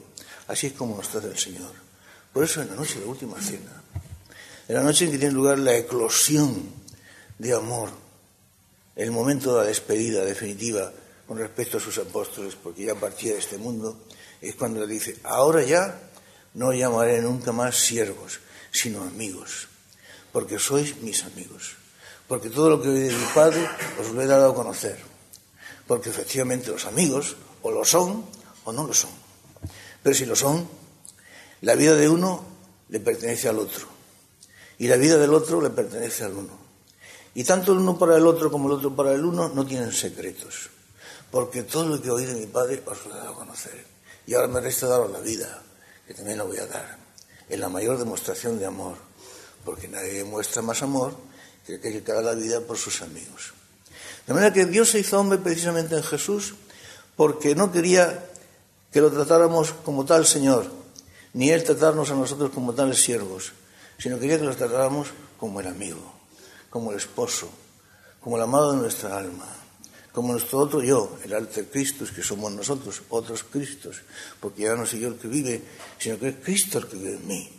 así 0.47 0.67
es 0.67 0.73
como 0.73 0.97
nos 0.97 1.09
trata 1.09 1.27
el 1.27 1.37
Señor. 1.37 1.71
Por 2.31 2.43
eso 2.43 2.61
en 2.61 2.69
la 2.69 2.75
noche 2.75 2.95
de 2.95 3.05
la 3.05 3.11
última 3.11 3.41
cena, 3.41 3.83
en 4.67 4.75
la 4.75 4.83
noche 4.83 5.05
en 5.05 5.11
que 5.11 5.17
tiene 5.17 5.33
lugar 5.33 5.59
la 5.59 5.75
eclosión 5.75 6.63
de 7.37 7.53
amor, 7.53 7.89
el 8.95 9.11
momento 9.11 9.55
de 9.55 9.61
la 9.61 9.67
despedida 9.67 10.23
definitiva 10.23 10.91
con 11.27 11.37
respecto 11.37 11.77
a 11.77 11.81
sus 11.81 11.97
apóstoles, 11.97 12.55
porque 12.55 12.85
ya 12.85 12.95
partía 12.95 13.33
de 13.33 13.39
este 13.39 13.57
mundo, 13.57 14.05
es 14.41 14.55
cuando 14.55 14.85
le 14.85 14.93
dice, 14.93 15.17
ahora 15.23 15.63
ya 15.63 16.11
no 16.53 16.73
llamaré 16.73 17.21
nunca 17.21 17.51
más 17.51 17.77
siervos, 17.77 18.39
sino 18.71 19.01
amigos, 19.01 19.67
porque 20.31 20.59
sois 20.59 20.97
mis 21.01 21.23
amigos 21.23 21.80
porque 22.31 22.49
todo 22.49 22.69
lo 22.69 22.81
que 22.81 22.87
oí 22.87 22.99
de 23.01 23.11
mi 23.13 23.25
padre 23.35 23.59
os 23.99 24.11
lo 24.11 24.21
he 24.21 24.25
dado 24.25 24.51
a 24.51 24.55
conocer. 24.55 24.97
Porque 25.85 26.11
efectivamente 26.11 26.71
los 26.71 26.85
amigos 26.85 27.35
o 27.61 27.71
lo 27.71 27.83
son 27.83 28.23
o 28.63 28.71
no 28.71 28.87
lo 28.87 28.93
son. 28.93 29.09
Pero 30.01 30.15
si 30.15 30.23
lo 30.23 30.33
son, 30.33 30.65
la 31.59 31.75
vida 31.75 31.93
de 31.93 32.07
uno 32.07 32.45
le 32.87 33.01
pertenece 33.01 33.49
al 33.49 33.59
otro. 33.59 33.85
Y 34.77 34.87
la 34.87 34.95
vida 34.95 35.17
del 35.17 35.33
otro 35.33 35.59
le 35.59 35.71
pertenece 35.71 36.23
al 36.23 36.31
uno. 36.31 36.57
Y 37.35 37.43
tanto 37.43 37.73
el 37.73 37.79
uno 37.79 37.99
para 37.99 38.15
el 38.15 38.25
otro 38.25 38.49
como 38.49 38.69
el 38.69 38.75
otro 38.75 38.95
para 38.95 39.11
el 39.11 39.25
uno 39.25 39.49
no 39.49 39.65
tienen 39.65 39.91
secretos. 39.91 40.69
Porque 41.31 41.63
todo 41.63 41.85
lo 41.85 42.01
que 42.01 42.11
oí 42.11 42.25
de 42.25 42.35
mi 42.35 42.45
padre 42.45 42.81
os 42.85 43.05
lo 43.07 43.13
he 43.13 43.17
dado 43.17 43.31
a 43.31 43.35
conocer. 43.35 43.85
Y 44.25 44.35
ahora 44.35 44.47
me 44.47 44.61
resta 44.61 44.87
daros 44.87 45.11
la 45.11 45.19
vida, 45.19 45.61
que 46.07 46.13
también 46.13 46.37
la 46.37 46.45
voy 46.45 46.59
a 46.59 46.65
dar. 46.65 46.97
Es 47.49 47.59
la 47.59 47.67
mayor 47.67 47.97
demostración 47.97 48.57
de 48.57 48.67
amor. 48.67 48.95
Porque 49.65 49.89
nadie 49.89 50.13
demuestra 50.13 50.61
más 50.61 50.81
amor 50.81 51.29
que 51.65 52.01
da 52.01 52.21
la 52.21 52.33
vida 52.33 52.61
por 52.61 52.77
sus 52.77 53.01
amigos. 53.01 53.53
De 54.27 54.33
manera 54.33 54.53
que 54.53 54.65
Dios 54.65 54.89
se 54.89 54.99
hizo 54.99 55.19
hombre 55.19 55.39
precisamente 55.39 55.95
en 55.95 56.03
Jesús 56.03 56.55
porque 57.15 57.55
no 57.55 57.71
quería 57.71 58.27
que 58.91 59.01
lo 59.01 59.11
tratáramos 59.11 59.73
como 59.85 60.05
tal 60.05 60.25
Señor, 60.25 60.69
ni 61.33 61.49
Él 61.49 61.63
tratarnos 61.63 62.11
a 62.11 62.15
nosotros 62.15 62.51
como 62.51 62.73
tales 62.73 63.01
siervos, 63.01 63.53
sino 63.97 64.19
quería 64.19 64.37
que 64.37 64.45
los 64.45 64.57
tratáramos 64.57 65.09
como 65.39 65.59
el 65.59 65.67
amigo, 65.67 66.13
como 66.69 66.91
el 66.91 66.97
esposo, 66.97 67.49
como 68.19 68.35
el 68.35 68.43
amado 68.43 68.73
de 68.73 68.77
nuestra 68.79 69.17
alma, 69.17 69.47
como 70.11 70.33
nuestro 70.33 70.59
otro 70.59 70.83
yo, 70.83 71.17
el 71.23 71.33
alter 71.33 71.69
Christus, 71.69 72.11
que 72.11 72.21
somos 72.21 72.51
nosotros, 72.51 73.01
otros 73.09 73.43
Cristos, 73.43 74.01
porque 74.39 74.63
ya 74.63 74.75
no 74.75 74.85
soy 74.85 74.99
yo 74.99 75.07
el 75.07 75.15
que 75.15 75.27
vive, 75.27 75.61
sino 75.97 76.19
que 76.19 76.29
es 76.29 76.35
Cristo 76.43 76.79
el 76.79 76.87
que 76.87 76.97
vive 76.97 77.15
en 77.15 77.27
mí, 77.27 77.49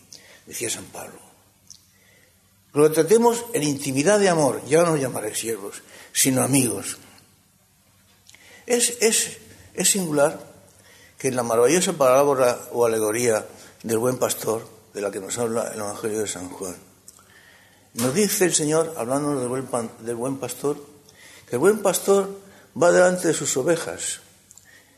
decía 0.47 0.69
San 0.69 0.85
Pablo. 0.85 1.32
Lo 2.73 2.91
tratemos 2.91 3.45
en 3.53 3.63
intimidad 3.63 4.19
de 4.19 4.29
amor, 4.29 4.63
ya 4.67 4.83
no 4.83 4.97
llamaré 4.97 5.35
siervos, 5.35 5.83
sino 6.13 6.43
amigos. 6.43 6.97
Es, 8.67 8.97
es, 9.01 9.39
es 9.75 9.91
singular 9.91 10.41
que 11.19 11.29
en 11.29 11.37
la 11.37 11.43
maravillosa 11.43 11.93
parábola 11.93 12.59
o 12.73 12.87
alegoría 12.87 13.47
del 13.83 13.99
buen 13.99 14.17
pastor, 14.17 14.67
de 14.95 15.01
la 15.01 15.11
que 15.11 15.21
nos 15.21 15.39
habla 15.39 15.71
el 15.73 15.81
Evangelio 15.81 16.21
de 16.21 16.29
San 16.29 16.49
Juan, 16.49 16.77
nos 17.95 18.15
dice 18.15 18.47
el 18.47 18.55
Señor, 18.55 18.95
hablándonos 18.97 19.41
del 19.41 19.49
buen, 19.49 19.91
del 20.01 20.17
buen 20.17 20.39
pastor, 20.39 20.79
que 21.47 21.57
el 21.57 21.61
buen 21.61 21.83
pastor 21.83 22.41
va 22.81 22.91
delante 22.91 23.29
de 23.29 23.35
sus 23.35 23.55
ovejas 23.59 24.21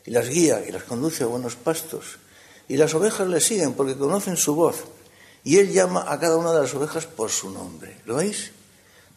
y 0.05 0.11
las 0.11 0.29
guía 0.29 0.63
y 0.65 0.71
las 0.71 0.83
conduce 0.83 1.23
a 1.23 1.27
buenos 1.27 1.55
pastos. 1.55 2.17
Y 2.67 2.77
las 2.77 2.93
ovejas 2.93 3.27
le 3.27 3.41
siguen 3.41 3.73
porque 3.73 3.97
conocen 3.97 4.37
su 4.37 4.55
voz. 4.55 4.85
Y 5.45 5.59
él 5.59 5.71
llama 5.71 6.05
a 6.07 6.19
cada 6.19 6.37
una 6.37 6.51
de 6.51 6.61
las 6.61 6.73
ovejas 6.73 7.05
por 7.05 7.29
su 7.29 7.51
nombre. 7.51 8.01
¿Lo 8.05 8.15
veis? 8.15 8.51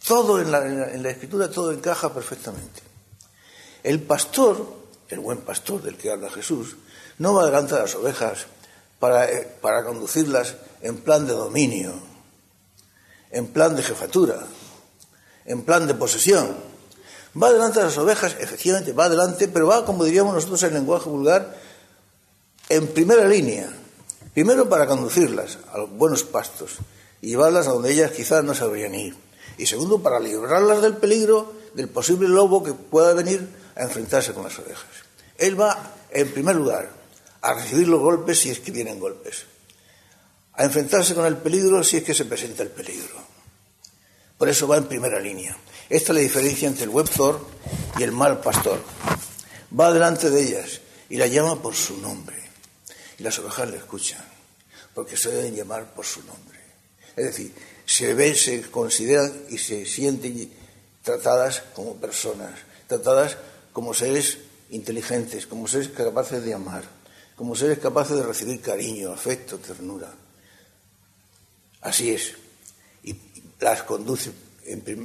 Todo 0.07 0.41
en 0.41 0.53
la, 0.53 1.11
escritura, 1.11 1.51
todo 1.51 1.73
encaja 1.73 2.13
perfectamente. 2.13 2.83
El 3.83 4.03
pastor, 4.03 4.63
el 5.09 5.21
buen 5.21 5.39
pastor 5.39 5.83
del 5.83 5.97
que 5.97 6.11
habla 6.11 6.31
Jesús, 6.31 6.77
no 7.17 7.33
va 7.33 7.47
delante 7.47 7.75
de 7.75 7.81
las 7.81 7.95
ovejas 7.95 8.47
para, 8.99 9.25
eh, 9.25 9.57
para 9.63 9.83
conducirlas 9.85 10.57
en 10.83 10.99
plan 10.99 11.27
de 11.27 11.33
dominio, 11.33 11.95
en 13.31 13.47
plan 13.47 13.75
de 13.75 13.83
jefatura, 13.83 14.47
en 15.47 15.63
plan 15.63 15.87
de 15.87 15.95
posesión. 15.95 16.55
Va 17.41 17.51
delante 17.51 17.79
de 17.79 17.87
las 17.87 17.97
ovejas, 17.97 18.37
efectivamente, 18.39 18.93
va 18.93 19.09
delante, 19.09 19.49
pero 19.49 19.69
va, 19.69 19.87
como 19.87 20.05
diríamos 20.05 20.35
nosotros 20.35 20.63
en 20.65 20.75
lenguaje 20.75 21.09
vulgar, 21.09 21.57
en 22.69 22.87
primera 22.89 23.27
línea. 23.27 23.78
Primero 24.39 24.69
para 24.69 24.87
conducirlas 24.87 25.59
a 25.73 25.81
buenos 25.81 26.23
pastos 26.23 26.77
y 27.21 27.31
llevarlas 27.31 27.67
a 27.67 27.73
donde 27.73 27.91
ellas 27.91 28.13
quizás 28.13 28.45
no 28.45 28.55
sabrían 28.55 28.95
ir 28.95 29.17
y 29.57 29.67
segundo, 29.67 30.01
para 30.01 30.21
librarlas 30.21 30.81
del 30.81 30.97
peligro 30.97 31.55
del 31.75 31.89
posible 31.89 32.29
lobo 32.29 32.63
que 32.63 32.73
pueda 32.73 33.15
venir 33.15 33.49
a 33.75 33.83
enfrentarse 33.83 34.33
con 34.35 34.45
las 34.45 34.57
ovejas. 34.61 34.87
Él 35.39 35.61
va, 35.61 35.97
en 36.13 36.31
primer 36.31 36.55
lugar, 36.55 36.89
a 37.41 37.55
recibir 37.55 37.89
los 37.89 37.99
golpes 37.99 38.39
si 38.39 38.51
es 38.51 38.61
que 38.61 38.71
vienen 38.71 39.01
golpes, 39.01 39.45
a 40.53 40.63
enfrentarse 40.63 41.17
con 41.17 41.27
el 41.27 41.39
peligro 41.39 41.83
si 41.83 41.97
es 41.97 42.05
que 42.05 42.15
se 42.15 42.25
presenta 42.25 42.63
el 42.63 42.71
peligro. 42.71 43.17
Por 44.39 44.49
eso 44.49 44.69
va 44.69 44.77
en 44.77 44.85
primera 44.85 45.19
línea. 45.19 45.57
Esta 45.89 46.13
es 46.13 46.17
la 46.17 46.23
diferencia 46.23 46.69
entre 46.69 46.85
el 46.85 46.91
buen 46.91 47.09
y 47.99 48.05
el 48.05 48.13
mal 48.13 48.39
pastor. 48.41 48.81
Va 49.77 49.93
delante 49.93 50.31
de 50.31 50.41
ellas 50.41 50.81
y 51.11 51.17
la 51.17 51.27
llama 51.27 51.61
por 51.61 51.75
su 51.75 51.97
nombre. 51.97 52.48
Y 53.19 53.23
las 53.23 53.39
ovejas 53.39 53.69
le 53.71 53.79
escuchan, 53.79 54.25
porque 54.95 55.17
se 55.17 55.31
deben 55.31 55.55
llamar 55.55 55.93
por 55.93 56.07
su 56.07 56.23
nombre. 56.23 56.59
Es 57.17 57.25
decir, 57.25 57.53
se 57.85 58.15
ven, 58.15 58.35
se 58.35 58.63
consideran 58.71 59.33
y 59.49 59.59
se 59.59 59.85
sienten 59.87 60.51
tratadas 61.03 61.63
como 61.75 61.97
personas, 61.97 62.53
tratadas 62.87 63.37
como 63.73 63.93
seres 63.93 64.39
inteligentes, 64.71 65.47
como 65.47 65.67
seres 65.67 65.89
capaces 65.89 66.45
de 66.45 66.55
amar, 66.55 66.85
como 67.35 67.57
seres 67.57 67.79
capaces 67.79 68.17
de 68.17 68.23
recibir 68.23 68.61
cariño, 68.61 69.13
afecto, 69.13 69.59
ternura. 69.59 70.15
Así 71.81 72.11
es. 72.11 72.35
Y 73.03 73.17
las 73.61 73.83
conduce, 73.83 74.33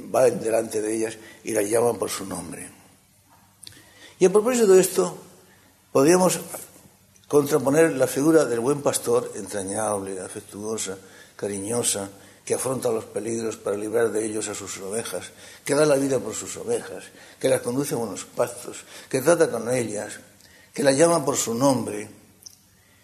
van 0.08 0.40
delante 0.40 0.80
de 0.80 0.94
ellas 0.94 1.16
y 1.42 1.52
las 1.52 1.64
llaman 1.68 1.98
por 1.98 2.10
su 2.10 2.26
nombre. 2.26 2.68
Y 4.18 4.26
a 4.26 4.30
propósito 4.30 4.66
de 4.68 4.80
esto, 4.80 5.18
podríamos 5.90 6.38
contraponer 7.28 7.92
la 7.92 8.06
figura 8.06 8.44
del 8.44 8.60
buen 8.60 8.82
pastor, 8.82 9.32
entrañable, 9.34 10.20
afectuosa, 10.20 10.98
cariñosa, 11.36 12.10
que 12.44 12.54
afronta 12.54 12.90
los 12.90 13.06
peligros 13.06 13.56
para 13.56 13.76
librar 13.76 14.12
de 14.12 14.24
ellos 14.24 14.48
a 14.48 14.54
sus 14.54 14.76
ovejas, 14.78 15.30
que 15.64 15.74
da 15.74 15.86
la 15.86 15.96
vida 15.96 16.18
por 16.18 16.34
sus 16.34 16.56
ovejas, 16.56 17.04
que 17.40 17.48
las 17.48 17.62
conduce 17.62 17.94
a 17.94 17.98
buenos 17.98 18.24
pastos, 18.24 18.84
que 19.08 19.22
trata 19.22 19.50
con 19.50 19.72
ellas, 19.72 20.20
que 20.72 20.82
las 20.82 20.96
llama 20.96 21.24
por 21.24 21.36
su 21.36 21.54
nombre, 21.54 22.10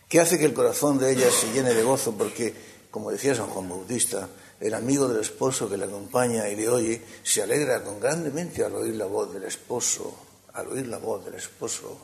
que 0.09 0.21
hace 0.21 0.39
que 0.39 0.45
el 0.45 0.53
corazón 0.53 0.99
de 0.99 1.13
ellas 1.13 1.33
se 1.33 1.53
llene 1.53 1.73
de 1.73 1.83
gozo 1.83 2.13
porque, 2.13 2.55
como 2.91 3.11
decía 3.11 3.35
San 3.35 3.47
Juan 3.47 3.69
Bautista, 3.69 4.29
el 4.61 4.75
amigo 4.75 5.09
del 5.09 5.23
esposo 5.23 5.71
que 5.71 5.79
le 5.79 5.85
acompaña 5.87 6.49
y 6.49 6.57
le 6.57 6.69
oye 6.69 7.03
se 7.23 7.43
alegra 7.43 7.83
con 7.83 7.99
grandemente 7.99 8.63
al 8.63 8.75
oír 8.75 8.95
la 8.97 9.07
voz 9.07 9.33
del 9.33 9.45
esposo, 9.45 10.15
al 10.53 10.69
oír 10.69 10.87
la 10.87 10.99
voz 10.99 11.25
del 11.25 11.35
esposo. 11.35 11.99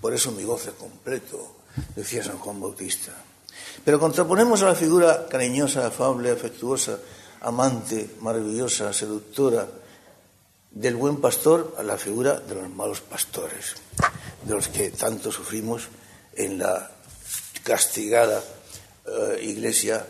Por 0.00 0.12
eso 0.12 0.32
mi 0.32 0.44
gozo 0.44 0.70
es 0.70 0.76
completo, 0.76 1.56
decía 1.96 2.22
San 2.22 2.38
Juan 2.38 2.60
Bautista. 2.60 3.12
Pero 3.84 3.98
contraponemos 3.98 4.62
a 4.62 4.66
la 4.66 4.74
figura 4.74 5.26
cariñosa, 5.28 5.86
afable, 5.86 6.30
afectuosa, 6.30 6.98
amante, 7.40 8.16
maravillosa, 8.20 8.92
seductora 8.92 9.68
del 10.70 10.96
buen 10.96 11.20
pastor 11.20 11.74
a 11.78 11.82
la 11.82 11.96
figura 11.96 12.40
de 12.40 12.54
los 12.54 12.70
malos 12.70 13.00
pastores, 13.00 13.76
de 14.44 14.54
los 14.54 14.68
que 14.68 14.90
tanto 14.90 15.30
sufrimos 15.30 15.88
en 16.34 16.58
la 16.58 16.90
castigada 17.62 18.42
eh, 19.06 19.40
iglesia 19.42 20.04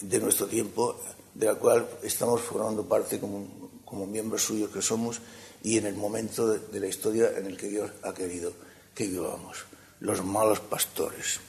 de 0.00 0.18
nuestro 0.18 0.46
tiempo, 0.46 1.00
de 1.34 1.46
la 1.46 1.54
cual 1.54 1.88
estamos 2.02 2.40
formando 2.40 2.84
parte 2.84 3.18
como, 3.18 3.70
como 3.84 4.06
miembros 4.06 4.44
suyos 4.44 4.70
que 4.70 4.82
somos 4.82 5.20
y 5.62 5.78
en 5.78 5.86
el 5.86 5.94
momento 5.94 6.48
de, 6.48 6.58
de 6.58 6.80
la 6.80 6.86
historia 6.86 7.32
en 7.36 7.46
el 7.46 7.56
que 7.56 7.68
Dios 7.68 7.90
ha 8.02 8.12
querido 8.12 8.52
que 8.94 9.06
vivamos, 9.06 9.64
los 10.00 10.24
malos 10.24 10.60
pastores. 10.60 11.40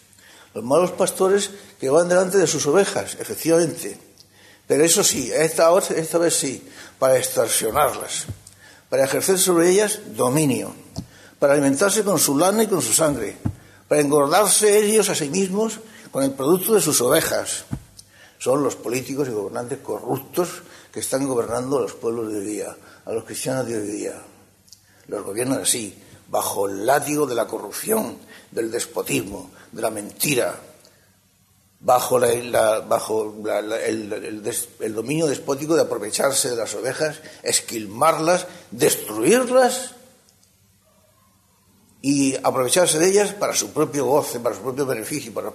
Los 0.54 0.64
malos 0.64 0.92
pastores 0.92 1.50
que 1.80 1.90
van 1.90 2.10
delante 2.10 2.38
de 2.38 2.48
sus 2.48 2.66
ovejas, 2.68 3.16
efectivamente. 3.20 3.98
Pero 4.68 4.84
eso 4.84 5.04
sí, 5.04 5.32
esta, 5.34 5.70
esta 5.78 6.18
vez 6.18 6.36
sí, 6.36 6.68
para 7.00 7.18
extorsionarlas, 7.18 8.26
para 8.90 9.06
ejercer 9.06 9.40
sobre 9.40 9.70
ellas 9.70 10.00
dominio, 10.16 10.74
para 11.40 11.54
alimentarse 11.54 12.04
con 12.04 12.20
su 12.20 12.38
lana 12.38 12.64
y 12.64 12.68
con 12.68 12.82
su 12.82 12.94
sangre, 12.94 13.38
para 13.88 14.02
engordarse 14.02 14.78
ellos 14.78 15.10
a 15.10 15.16
sí 15.16 15.30
mismos 15.30 15.80
con 16.12 16.24
el 16.24 16.32
producto 16.32 16.76
de 16.76 16.82
sus 16.82 17.02
ovejas. 17.02 17.66
Son 18.38 18.64
los 18.64 18.76
políticos 18.76 19.28
y 19.28 19.32
gobernantes 19.32 19.80
corruptos 19.80 20.64
que 20.92 21.00
están 21.00 21.28
gobernando 21.28 21.78
a 21.78 21.82
los 21.82 21.94
pueblos 21.94 22.32
de 22.32 22.40
hoy 22.40 22.46
día, 22.46 22.76
a 23.06 23.12
los 23.12 23.24
cristianos 23.24 23.68
de 23.68 23.78
hoy 23.78 23.88
día. 23.88 24.22
Los 25.08 25.24
gobiernan 25.24 25.62
así, 25.62 25.98
bajo 26.32 26.68
el 26.68 26.86
látigo 26.86 27.28
de 27.28 27.36
la 27.36 27.46
corrupción, 27.46 28.18
del 28.52 28.72
despotismo, 28.72 29.52
de 29.72 29.82
la 29.82 29.92
mentira, 29.92 30.58
bajo, 31.82 32.24
el, 32.24 32.52
dominio 34.94 35.28
despótico 35.28 35.76
de 35.76 35.82
aprovecharse 35.82 36.50
de 36.50 36.56
las 36.56 36.74
ovejas, 36.74 37.20
esquilmarlas, 37.44 38.48
destruirlas 38.72 39.96
y 42.02 42.36
aprovecharse 42.38 42.98
de 42.98 43.10
ellas 43.10 43.34
para 43.34 43.54
su 43.54 43.74
propio 43.74 44.06
goce, 44.06 44.40
para 44.40 44.56
su 44.56 44.62
propio 44.62 44.86
beneficio, 44.86 45.34
para, 45.34 45.52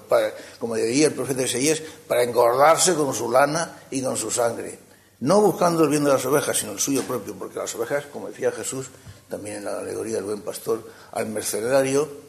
como 0.59 0.75
decía 0.75 1.07
el 1.07 1.15
profeta 1.15 1.43
Isaías, 1.43 1.81
para 2.07 2.23
engordarse 2.23 2.95
con 2.95 3.15
su 3.15 3.31
lana 3.31 3.81
y 3.91 4.03
con 4.03 4.17
su 4.17 4.31
sangre. 4.31 4.79
No 5.21 5.41
buscando 5.41 5.85
el 5.85 5.89
bien 5.89 6.05
de 6.05 6.13
las 6.13 6.27
ovejas, 6.27 6.59
sino 6.59 6.73
el 6.73 6.79
suyo 6.79 7.03
propio, 7.05 7.35
porque 7.35 7.59
las 7.59 7.75
ovejas, 7.75 8.05
como 8.13 8.29
decía 8.29 8.53
Jesús, 8.53 8.91
también 9.29 9.57
en 9.57 9.65
la 9.65 9.79
alegoría 9.79 10.17
del 10.17 10.25
buen 10.25 10.43
pastor, 10.43 10.89
al 11.13 11.27
mercenario 11.27 12.27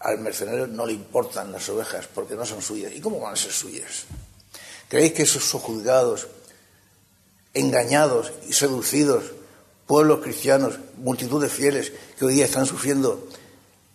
al 0.00 0.18
mercenario 0.18 0.66
no 0.66 0.86
le 0.86 0.92
importan 0.92 1.50
las 1.50 1.68
ovejas 1.68 2.08
porque 2.14 2.34
no 2.34 2.46
son 2.46 2.62
suyas. 2.62 2.92
¿Y 2.94 3.00
cómo 3.00 3.20
van 3.20 3.32
a 3.32 3.36
ser 3.36 3.52
suyas? 3.52 4.04
¿Creéis 4.88 5.12
que 5.12 5.22
esos 5.24 5.42
juzgados, 5.60 6.28
engañados 7.52 8.32
y 8.48 8.52
seducidos, 8.52 9.24
pueblos 9.86 10.20
cristianos, 10.20 10.78
multitud 10.98 11.42
de 11.42 11.48
fieles 11.48 11.92
que 12.18 12.24
hoy 12.24 12.34
día 12.34 12.44
están 12.44 12.66
sufriendo, 12.66 13.26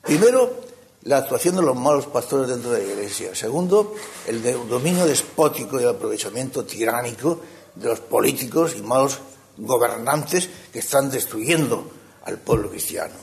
primero 0.01 0.61
la 1.03 1.17
actuación 1.17 1.55
de 1.55 1.61
los 1.61 1.75
malos 1.75 2.07
pastores 2.07 2.47
dentro 2.47 2.71
de 2.71 2.85
la 2.85 2.93
Iglesia. 2.93 3.35
Segundo, 3.35 3.95
el 4.27 4.41
dominio 4.67 5.05
despótico 5.05 5.79
y 5.79 5.83
el 5.83 5.89
aprovechamiento 5.89 6.65
tiránico 6.65 7.41
de 7.75 7.89
los 7.89 7.99
políticos 7.99 8.75
y 8.77 8.81
malos 8.81 9.19
gobernantes 9.57 10.49
que 10.71 10.79
están 10.79 11.09
destruyendo 11.09 11.91
al 12.23 12.37
pueblo 12.37 12.69
cristiano. 12.69 13.15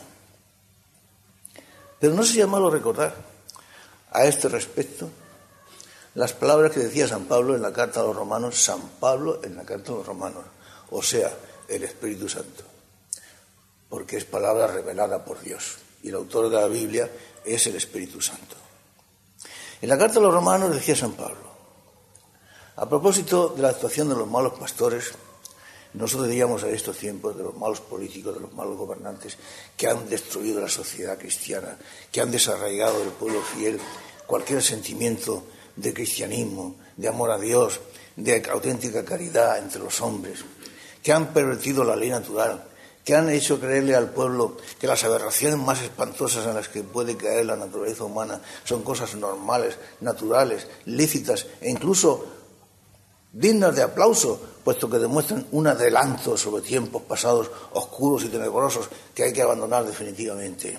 Pero 1.99 2.14
no 2.14 2.23
sería 2.23 2.47
malo 2.47 2.71
recordar 2.71 3.14
a 4.12 4.25
este 4.25 4.49
respecto 4.49 5.09
las 6.14 6.33
palabras 6.33 6.73
que 6.73 6.80
decía 6.80 7.07
San 7.07 7.26
Pablo 7.26 7.54
en 7.54 7.62
la 7.62 7.73
carta 7.73 8.00
a 8.00 8.02
los 8.02 8.16
romanos, 8.16 8.61
San 8.61 8.80
Pablo 8.99 9.40
en 9.45 9.57
la 9.57 9.64
carta 9.64 9.92
a 9.92 9.97
los 9.97 10.07
romanos, 10.07 10.45
o 10.90 11.02
sea, 11.02 11.33
el 11.69 11.85
Espíritu 11.85 12.28
Santo, 12.28 12.64
porque 13.88 14.16
es 14.16 14.25
palabra 14.25 14.66
revelada 14.66 15.25
por 15.25 15.40
Dios 15.40 15.78
y 16.02 16.09
el 16.09 16.16
autor 16.16 16.49
de 16.49 16.57
la 16.57 16.66
Biblia 16.66 17.09
es 17.45 17.66
el 17.66 17.76
Espíritu 17.76 18.21
Santo. 18.21 18.57
En 19.80 19.88
la 19.88 19.97
carta 19.97 20.19
a 20.19 20.23
los 20.23 20.35
romanos 20.35 20.75
decía 20.75 20.97
San 20.97 21.12
Pablo, 21.12 21.50
a 22.76 22.88
propósito 22.88 23.50
de 23.50 23.62
la 23.62 23.69
actuación 23.69 24.09
de 24.09 24.16
los 24.16 24.28
malos 24.28 24.59
pastores, 24.59 25.12
nosotros 25.95 26.29
diríamos 26.29 26.63
a 26.63 26.69
estos 26.69 26.97
tiempos 26.97 27.37
de 27.37 27.43
los 27.43 27.57
malos 27.57 27.81
políticos, 27.81 28.35
de 28.35 28.41
los 28.41 28.53
malos 28.53 28.77
gobernantes 28.77 29.37
que 29.77 29.89
han 29.89 30.09
destruido 30.09 30.61
la 30.61 30.69
sociedad 30.69 31.19
cristiana, 31.19 31.77
que 32.13 32.21
han 32.21 32.31
desarraigado 32.31 33.01
del 33.01 33.09
pueblo 33.11 33.43
fiel 33.43 33.81
cualquier 34.27 34.63
sentimiento 34.63 35.43
de 35.75 35.93
cristianismo, 35.93 36.77
de 36.97 37.09
amor 37.09 37.33
a 37.33 37.39
Dios, 37.39 37.81
de 38.15 38.43
auténtica 38.51 39.05
caridad 39.05 39.59
entre 39.59 39.81
los 39.81 40.01
hombres, 40.01 40.45
que 41.03 41.13
han 41.13 41.33
pervertido 41.33 41.83
la 41.83 41.97
ley 41.97 42.11
natural, 42.11 42.65
que 43.05 43.17
han 43.17 43.31
hecho 43.31 43.59
creerle 43.59 43.97
al 43.97 44.11
pueblo 44.11 44.57
que 44.79 44.87
las 44.87 45.03
aberraciones 45.05 45.59
más 45.59 45.83
espantosas 45.83 46.47
en 46.47 46.55
las 46.55 46.69
que 46.69 46.83
puede 46.83 47.17
caer 47.17 47.47
la 47.47 47.57
naturaleza 47.57 48.05
humana 48.05 48.41
son 48.65 48.83
cosas 48.83 49.15
normales, 49.15 49.77
naturales, 50.01 50.67
lícitas 50.85 51.47
e 51.61 51.71
incluso 51.71 52.40
dignas 53.33 53.75
de 53.75 53.83
aplauso, 53.83 54.41
puesto 54.65 54.91
que 54.91 54.99
demuestran 54.99 55.47
un 55.53 55.67
adelanto 55.67 56.37
sobre 56.37 56.63
tiempos 56.63 57.03
pasados 57.03 57.51
oscuros 57.73 58.25
y 58.25 58.29
tenebrosos 58.29 58.89
que 59.15 59.25
hay 59.25 59.33
que 59.33 59.43
abandonar 59.43 59.85
definitivamente. 59.85 60.79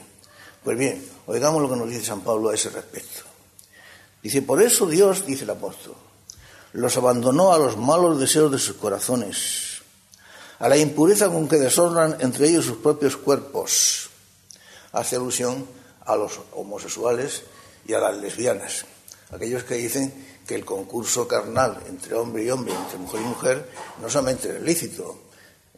Pues 0.64 0.78
bien, 0.78 1.04
oigamos 1.26 1.62
lo 1.62 1.70
que 1.70 1.76
nos 1.76 1.90
dice 1.90 2.06
San 2.06 2.22
Pablo 2.22 2.50
a 2.50 2.56
ese 2.56 2.70
respecto. 2.70 3.22
Dice, 4.22 4.42
por 4.44 4.62
eso 4.62 4.86
Dios, 4.86 5.26
dice 5.26 5.46
el 5.46 5.50
apóstol, 5.50 5.96
los 6.74 6.96
abandonó 6.98 7.54
a 7.54 7.58
los 7.58 7.78
malos 7.78 8.20
deseos 8.20 8.52
de 8.52 8.60
sus 8.60 8.76
corazones, 8.76 9.82
a 10.60 10.70
la 10.70 10.78
impureza 10.78 11.30
con 11.30 11.48
que 11.48 11.58
deshonran 11.58 12.18
entre 12.20 12.50
ellos 12.50 12.66
sus 12.66 12.78
propios 12.78 13.18
cuerpos. 13.18 14.10
Hace 14.92 15.16
alusión 15.16 15.66
a 16.06 16.16
los 16.16 16.40
homosexuales 16.54 17.44
y 17.88 17.94
a 17.94 18.00
las 18.00 18.18
lesbianas, 18.18 18.86
aquellos 19.32 19.64
que 19.64 19.76
dicen 19.76 20.14
que 20.46 20.56
el 20.56 20.66
concurso 20.66 21.28
carnal 21.28 21.82
entre 21.88 22.16
hombre 22.16 22.44
y 22.44 22.50
hombre, 22.50 22.74
entre 22.74 22.98
mujer 22.98 23.22
y 23.22 23.26
mujer, 23.26 23.70
no 24.02 24.10
solamente 24.10 24.58
es 24.58 24.62
lícito, 24.62 25.20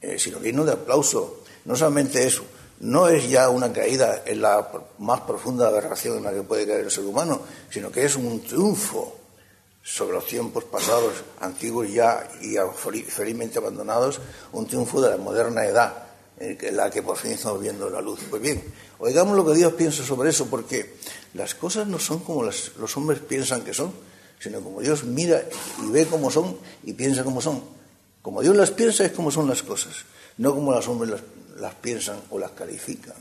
eh, 0.01 0.17
sino 0.17 0.39
digno 0.39 0.65
de 0.65 0.74
aplauso. 0.74 1.43
No 1.65 1.75
solamente 1.75 2.25
eso, 2.25 2.43
no 2.81 3.07
es 3.07 3.29
ya 3.29 3.50
una 3.50 3.72
caída 3.72 4.24
en 4.25 4.41
la 4.41 4.69
más 5.00 5.22
profunda 5.22 5.67
aberración 5.67 6.17
en 6.17 6.24
la 6.24 6.33
que 6.33 6.43
puede 6.43 6.67
caer 6.67 6.81
el 6.81 6.91
ser 6.91 7.05
humano, 7.05 7.41
sino 7.69 7.91
que 7.91 8.05
es 8.05 8.15
un 8.15 8.41
triunfo 8.41 9.17
sobre 9.81 10.13
los 10.13 10.25
tiempos 10.25 10.63
pasados, 10.65 11.13
antiguos 11.39 11.91
ya 11.91 12.27
y 12.41 12.55
felizmente 13.05 13.60
abandonados, 13.60 14.19
un 14.53 14.65
triunfo 14.65 15.01
de 15.01 15.12
la 15.12 15.17
moderna 15.17 15.65
edad 15.65 16.02
la 16.72 16.90
que 16.90 17.02
por 17.02 17.18
fin 17.18 17.32
estamos 17.32 17.62
viendo 17.62 17.90
la 17.90 18.02
luz. 18.02 18.20
Pues 18.30 18.42
bien, 18.42 18.63
oigamos 19.00 19.36
lo 19.36 19.46
que 19.46 19.56
Dios 19.56 19.74
piensa 19.74 20.04
sobre 20.04 20.30
eso, 20.30 20.48
porque 20.48 20.96
las 21.34 21.56
cosas 21.56 21.88
no 21.88 22.00
son 22.00 22.20
como 22.20 22.44
los 22.44 22.98
hombres 22.98 23.20
piensan 23.20 23.62
que 23.63 23.74
son, 23.74 23.94
sino 24.40 24.62
como 24.62 24.82
Dios 24.82 25.06
mira 25.06 25.42
y 25.82 25.90
ve 25.90 26.06
cómo 26.06 26.30
son 26.30 26.58
y 26.84 26.94
piensa 26.94 27.24
cómo 27.24 27.42
son. 27.42 27.63
Como 28.22 28.42
Dios 28.42 28.56
las 28.56 28.72
piensa 28.72 29.06
es 29.06 29.12
como 29.12 29.32
son 29.32 29.48
las 29.48 29.63
cosas, 29.63 29.94
no 30.38 30.54
como 30.54 30.72
los 30.74 30.88
hombres 30.88 31.22
las, 31.58 31.75
piensan 31.75 32.20
o 32.30 32.40
las 32.40 32.52
califican. 32.52 33.15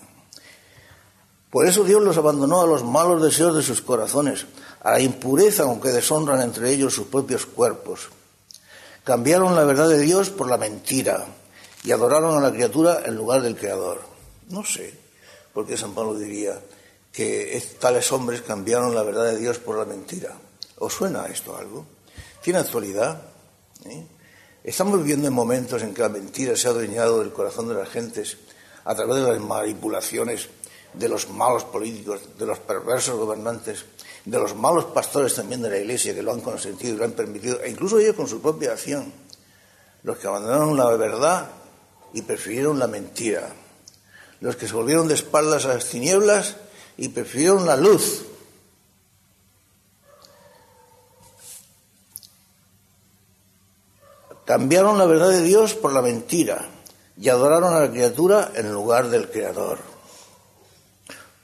Por 1.51 1.67
eso 1.67 1.85
Dios 1.85 2.03
los 2.03 2.17
abandonó 2.17 2.63
a 2.63 2.67
los 2.67 2.83
malos 2.83 3.23
deseos 3.23 3.55
de 3.55 3.63
sus 3.63 3.83
corazones, 3.83 4.47
a 4.81 4.93
la 4.93 5.01
impureza 5.01 5.65
con 5.65 5.81
que 5.81 5.91
deshonran 5.91 6.41
entre 6.41 6.71
ellos 6.71 6.95
sus 6.95 7.07
propios 7.07 7.47
cuerpos. 7.47 8.09
Cambiaron 9.05 9.55
la 9.55 9.65
verdad 9.65 9.89
de 9.89 10.01
Dios 10.01 10.31
por 10.31 10.49
la 10.49 10.57
mentira 10.57 11.27
y 11.83 11.91
adoraron 11.91 12.37
a 12.37 12.41
la 12.41 12.53
criatura 12.53 13.03
en 13.05 13.17
lugar 13.17 13.43
del 13.43 13.57
Creador. 13.57 14.01
No 14.51 14.65
sé 14.65 14.95
por 15.53 15.67
qué 15.67 15.77
San 15.77 15.95
Pablo 15.95 16.15
diría 16.15 16.61
que 17.13 17.63
tales 17.79 18.11
hombres 18.13 18.43
cambiaron 18.43 18.95
la 18.95 19.03
verdad 19.03 19.25
de 19.25 19.39
Dios 19.39 19.59
por 19.59 19.77
la 19.77 19.85
mentira. 19.85 20.33
¿Os 20.79 20.95
suena 20.95 21.27
esto 21.27 21.57
algo? 21.57 21.87
¿Tiene 22.43 22.61
actualidad? 22.61 23.23
¿Eh? 23.85 24.07
Estamos 24.65 24.99
viviendo 24.99 25.29
en 25.29 25.35
momentos 25.35 25.83
en 25.83 25.93
que 25.93 26.03
la 26.03 26.09
mentira 26.09 26.57
se 26.57 26.69
ha 26.69 26.71
adueñado 26.71 27.21
del 27.21 27.33
corazón 27.33 27.69
de 27.69 27.75
las 27.75 27.89
gentes 27.89 28.39
a 28.85 28.95
través 28.95 29.23
de 29.23 29.33
las 29.33 29.41
manipulaciones 29.41 30.49
de 30.95 31.09
los 31.09 31.29
malos 31.31 31.65
políticos, 31.65 32.21
de 32.39 32.47
los 32.47 32.59
perversos 32.59 33.17
gobernantes, 33.17 33.85
de 34.25 34.39
los 34.39 34.55
malos 34.55 34.87
pastores 34.87 35.35
también 35.35 35.63
de 35.63 35.71
la 35.71 35.79
Iglesia 35.79 36.15
que 36.15 36.23
lo 36.23 36.33
han 36.33 36.41
consentido 36.41 36.95
y 36.95 36.99
lo 36.99 37.05
han 37.05 37.13
permitido, 37.13 37.63
e 37.63 37.71
incluso 37.71 37.99
ellos 37.99 38.15
con 38.15 38.29
su 38.29 38.41
propia 38.41 38.73
acción, 38.73 39.13
los 40.03 40.19
que 40.19 40.27
abandonaron 40.27 40.77
la 40.77 40.91
verdad 40.97 41.51
y 42.13 42.23
prefirieron 42.23 42.79
la 42.79 42.87
mentira, 42.87 43.49
los 44.41 44.57
que 44.57 44.69
se 44.69 44.75
volvieron 44.75 45.09
de 45.09 45.15
espaldas 45.15 45.65
a 45.65 45.75
las 45.75 45.87
tinieblas 45.87 46.57
y 46.97 47.09
prefirieron 47.09 47.67
la 47.67 47.77
luz 47.77 48.27
Cambiaron 54.45 54.99
la 54.99 55.07
verdad 55.07 55.31
de 55.31 55.43
Dios 55.43 55.75
por 55.75 55.93
la 55.93 56.03
mentira 56.03 56.69
y 57.17 57.31
adoraron 57.31 57.73
a 57.75 57.81
la 57.81 57.91
criatura 57.91 58.51
en 58.55 58.73
lugar 58.73 59.09
del 59.09 59.31
Creador. 59.31 59.79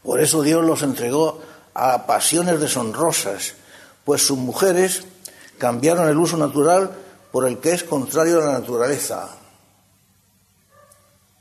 Por 0.02 0.20
eso 0.20 0.42
Dios 0.42 0.64
los 0.64 0.82
entregó 0.82 1.40
a 1.74 2.06
pasiones 2.06 2.60
deshonrosas, 2.60 3.54
pues 4.04 4.26
sus 4.26 4.36
mujeres 4.36 5.04
cambiaron 5.58 6.08
el 6.08 6.18
uso 6.18 6.36
natural 6.36 6.90
por 7.30 7.46
el 7.46 7.58
que 7.60 7.72
es 7.72 7.84
contrario 7.84 8.42
a 8.42 8.46
la 8.46 8.58
naturaleza. 8.58 9.37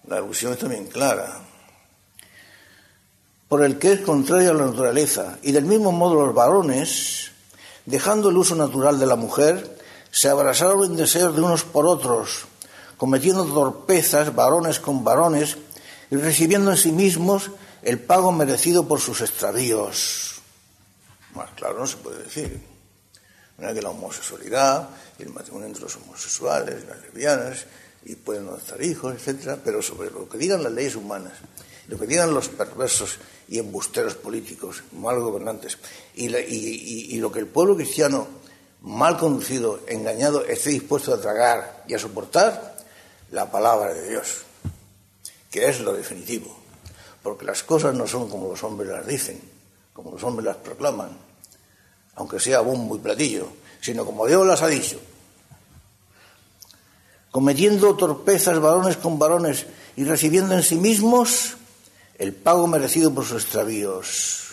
La 0.07 0.17
alusión 0.17 0.53
es 0.53 0.59
también 0.59 0.85
clara. 0.85 1.41
Por 3.47 3.63
el 3.63 3.77
que 3.77 3.93
es 3.93 4.01
contrario 4.01 4.51
a 4.51 4.53
la 4.53 4.65
naturaleza. 4.65 5.37
Y 5.41 5.51
del 5.51 5.65
mismo 5.65 5.91
modo 5.91 6.15
los 6.15 6.33
varones, 6.33 7.31
dejando 7.85 8.29
el 8.29 8.37
uso 8.37 8.55
natural 8.55 8.99
de 8.99 9.05
la 9.05 9.15
mujer, 9.15 9.77
se 10.11 10.29
abrazaron 10.29 10.83
en 10.85 10.95
deseos 10.95 11.35
de 11.35 11.41
unos 11.41 11.63
por 11.63 11.85
otros, 11.85 12.45
cometiendo 12.97 13.45
torpezas 13.45 14.33
varones 14.33 14.79
con 14.79 15.03
varones 15.03 15.57
y 16.09 16.15
recibiendo 16.15 16.71
en 16.71 16.77
sí 16.77 16.91
mismos 16.91 17.51
el 17.83 17.99
pago 17.99 18.31
merecido 18.31 18.87
por 18.87 18.99
sus 18.99 19.21
extravíos. 19.21 20.41
Más 21.35 21.51
claro 21.51 21.79
no 21.79 21.87
se 21.87 21.97
puede 21.97 22.23
decir. 22.23 22.61
Que 23.57 23.81
la 23.81 23.89
homosexualidad, 23.89 24.89
el 25.17 25.29
matrimonio 25.29 25.67
entre 25.67 25.83
los 25.83 25.95
homosexuales, 25.95 26.85
las 26.85 27.01
lesbianas, 27.01 27.65
y 28.07 28.15
pueden 28.15 28.47
adoptar 28.47 28.81
hijos, 28.81 29.13
etcétera, 29.13 29.59
pero 29.61 29.81
sobre 29.81 30.09
lo 30.09 30.29
que 30.29 30.37
digan 30.37 30.63
las 30.63 30.71
leyes 30.71 30.95
humanas, 30.95 31.33
lo 31.89 31.99
que 31.99 32.07
digan 32.07 32.33
los 32.33 32.47
perversos 32.47 33.17
y 33.49 33.59
embusteros 33.59 34.15
políticos, 34.15 34.83
malos 34.93 35.23
gobernantes, 35.23 35.77
y, 36.15 36.25
y 36.25 37.19
lo 37.19 37.29
que 37.29 37.39
el 37.39 37.47
pueblo 37.47 37.75
cristiano 37.75 38.27
mal 38.81 39.17
conducido, 39.17 39.81
engañado, 39.87 40.45
esté 40.45 40.69
dispuesto 40.69 41.13
a 41.13 41.19
tragar 41.19 41.83
y 41.85 41.95
a 41.95 41.99
soportar 41.99 42.77
la 43.31 43.51
palabra 43.51 43.93
de 43.93 44.09
Dios, 44.09 44.43
que 45.51 45.67
es 45.67 45.81
lo 45.81 45.91
definitivo. 45.91 46.57
Porque 47.21 47.43
las 47.43 47.63
cosas 47.63 47.93
no 47.93 48.07
son 48.07 48.29
como 48.29 48.47
los 48.47 48.63
hombres 48.63 48.89
las 48.89 49.05
dicen, 49.05 49.41
como 49.91 50.11
los 50.11 50.23
hombres 50.23 50.45
las 50.45 50.57
proclaman, 50.57 51.09
aunque 52.15 52.39
sea 52.39 52.61
bombo 52.61 52.95
y 52.95 52.99
platillo, 52.99 53.49
sino 53.81 54.05
como 54.05 54.25
Dios 54.25 54.47
las 54.47 54.61
ha 54.61 54.67
dicho. 54.67 54.97
Cometiendo 57.31 57.95
torpezas 57.95 58.59
varones 58.59 58.97
con 58.97 59.19
varones 59.19 59.65
y 59.95 60.03
recibiendo 60.03 60.53
en 60.53 60.63
sí 60.63 60.75
mismos 60.75 61.57
el 62.17 62.33
pago 62.33 62.67
merecido 62.67 63.13
por 63.13 63.25
sus 63.25 63.43
extravíos. 63.43 64.47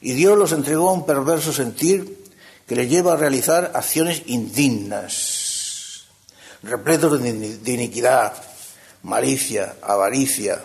Y 0.00 0.12
Dios 0.12 0.38
los 0.38 0.52
entregó 0.52 0.90
a 0.90 0.92
un 0.92 1.06
perverso 1.06 1.52
sentir 1.52 2.24
que 2.66 2.76
le 2.76 2.88
lleva 2.88 3.14
a 3.14 3.16
realizar 3.16 3.72
acciones 3.74 4.22
indignas, 4.26 6.04
repletos 6.62 7.22
de 7.22 7.72
iniquidad, 7.72 8.34
malicia, 9.02 9.76
avaricia, 9.82 10.62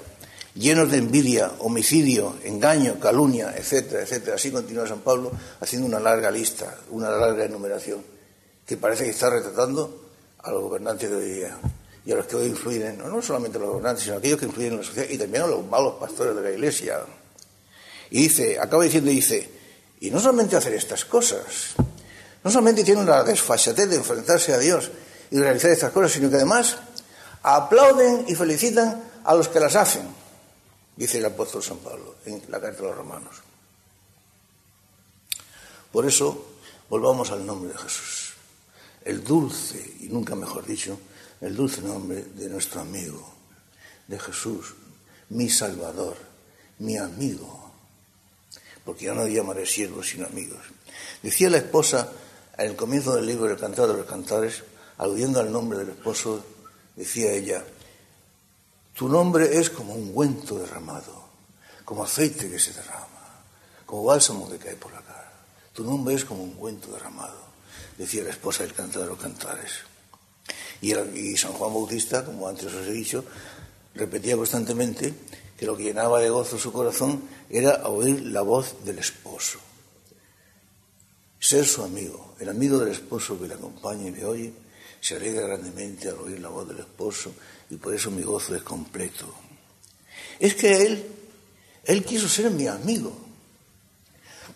llenos 0.55 0.91
de 0.91 0.97
envidia, 0.97 1.51
homicidio, 1.59 2.35
engaño, 2.43 2.99
calumnia, 2.99 3.53
etcétera, 3.55 4.03
etcétera. 4.03 4.35
Así 4.35 4.51
continúa 4.51 4.87
San 4.87 4.99
Pablo 4.99 5.31
haciendo 5.59 5.87
una 5.87 5.99
larga 5.99 6.31
lista, 6.31 6.77
una 6.89 7.09
larga 7.09 7.45
enumeración, 7.45 8.03
que 8.65 8.77
parece 8.77 9.05
que 9.05 9.11
está 9.11 9.29
retratando 9.29 10.08
a 10.43 10.51
los 10.51 10.61
gobernantes 10.61 11.09
de 11.09 11.15
hoy 11.15 11.29
día 11.29 11.57
y 12.05 12.11
a 12.11 12.15
los 12.15 12.25
que 12.25 12.35
hoy 12.35 12.47
influyen, 12.47 12.97
no, 12.97 13.07
no 13.07 13.21
solamente 13.21 13.57
a 13.57 13.61
los 13.61 13.69
gobernantes, 13.69 14.03
sino 14.03 14.15
a 14.15 14.19
aquellos 14.19 14.39
que 14.39 14.45
influyen 14.45 14.73
en 14.73 14.79
la 14.79 14.85
sociedad 14.85 15.09
y 15.09 15.17
también 15.17 15.43
a 15.43 15.47
los 15.47 15.65
malos 15.65 15.95
pastores 15.99 16.35
de 16.35 16.41
la 16.41 16.51
Iglesia. 16.51 17.01
Y 18.09 18.23
dice, 18.23 18.59
acaba 18.59 18.83
diciendo, 18.83 19.11
dice, 19.11 19.49
y 19.99 20.09
no 20.09 20.19
solamente 20.19 20.55
hacer 20.55 20.73
estas 20.73 21.05
cosas, 21.05 21.75
no 22.43 22.49
solamente 22.49 22.83
tienen 22.83 23.05
la 23.05 23.23
desfachatez 23.23 23.89
de 23.89 23.97
enfrentarse 23.97 24.53
a 24.53 24.57
Dios 24.57 24.89
y 25.29 25.37
realizar 25.37 25.71
estas 25.71 25.91
cosas, 25.91 26.13
sino 26.13 26.29
que 26.29 26.37
además 26.37 26.77
aplauden 27.43 28.25
y 28.27 28.35
felicitan 28.35 29.03
a 29.23 29.35
los 29.35 29.49
que 29.49 29.59
las 29.59 29.75
hacen, 29.75 30.07
dice 30.95 31.17
el 31.17 31.25
apóstol 31.25 31.61
San 31.61 31.77
Pablo 31.77 32.15
en 32.25 32.41
la 32.47 32.59
carta 32.59 32.81
de 32.81 32.87
los 32.87 32.97
romanos. 32.97 33.35
Por 35.91 36.05
eso, 36.05 36.45
volvamos 36.89 37.31
al 37.31 37.45
nombre 37.45 37.73
de 37.73 37.77
Jesús, 37.77 38.28
el 39.09 39.23
dulce, 39.23 39.95
y 40.01 40.07
nunca 40.07 40.35
mejor 40.35 40.65
dicho, 40.65 40.99
el 41.41 41.55
dulce 41.55 41.81
nombre 41.81 42.23
de 42.35 42.47
nuestro 42.47 42.81
amigo, 42.81 43.27
de 44.07 44.19
Jesús, 44.19 44.75
mi 45.29 45.49
Salvador, 45.49 46.15
mi 46.79 46.97
amigo, 46.97 47.71
porque 48.85 49.05
ya 49.05 49.13
no 49.13 49.27
llamaré 49.27 49.65
siervos 49.65 50.09
sino 50.09 50.27
amigos. 50.27 50.61
Decía 51.23 51.49
la 51.49 51.57
esposa 51.57 52.11
en 52.57 52.69
el 52.71 52.75
comienzo 52.75 53.15
del 53.15 53.25
libro 53.25 53.47
del 53.47 53.57
Cantar 53.57 53.87
de 53.87 53.95
los 53.95 54.05
Cantares, 54.05 54.63
aludiendo 54.97 55.39
al 55.39 55.51
nombre 55.51 55.79
del 55.79 55.89
esposo, 55.89 56.43
decía 56.95 57.31
ella, 57.31 57.63
tu 58.93 59.09
nombre 59.09 59.57
es 59.57 59.69
como 59.69 59.93
un 59.93 60.09
ungüento 60.09 60.59
derramado, 60.59 61.23
como 61.83 62.03
aceite 62.03 62.49
que 62.49 62.59
se 62.59 62.73
derrama, 62.73 63.43
como 63.85 64.03
bálsamo 64.03 64.49
que 64.49 64.57
cae 64.57 64.75
por 64.75 64.91
la 64.91 65.01
cara. 65.01 65.31
Tu 65.73 65.83
nombre 65.83 66.13
es 66.13 66.25
como 66.25 66.43
un 66.43 66.49
ungüento 66.49 66.91
derramado, 66.91 67.48
decía 67.99 68.23
la 68.23 68.31
esposa 68.31 68.63
del 68.63 68.73
Cantar 68.73 69.07
de 69.07 69.15
Cantares. 69.15 69.71
Y, 70.81 70.97
y 70.97 71.37
San 71.37 71.53
Juan 71.53 71.71
Bautista, 71.71 72.25
como 72.25 72.47
antes 72.47 72.73
os 72.73 72.87
he 72.87 72.91
dicho, 72.91 73.23
repetía 73.93 74.35
constantemente 74.35 75.13
que 75.55 75.67
lo 75.67 75.77
que 75.77 75.83
llenaba 75.83 76.19
de 76.19 76.31
gozo 76.31 76.57
su 76.57 76.73
corazón 76.73 77.21
era 77.47 77.87
oír 77.87 78.25
la 78.25 78.41
voz 78.41 78.83
del 78.83 78.97
esposo 78.97 79.59
ser 81.39 81.65
su 81.65 81.83
amigo, 81.83 82.35
el 82.39 82.49
amigo 82.49 82.77
del 82.77 82.89
esposo 82.89 83.39
que 83.39 83.47
le 83.47 83.53
acompaña 83.53 84.07
y 84.07 84.11
le 84.11 84.25
oye, 84.25 84.53
se 84.99 85.15
alegra 85.15 85.47
grandemente 85.47 86.09
al 86.09 86.19
oír 86.19 86.39
la 86.39 86.49
voz 86.49 86.67
del 86.67 86.79
esposo 86.79 87.33
y 87.69 87.77
por 87.77 87.95
eso 87.95 88.11
mi 88.11 88.23
gozo 88.23 88.55
es 88.55 88.61
completo. 88.61 89.33
Es 90.37 90.53
que 90.55 90.85
él, 90.85 91.05
él 91.85 92.03
quiso 92.03 92.27
ser 92.27 92.51
mi 92.51 92.67
amigo. 92.67 93.17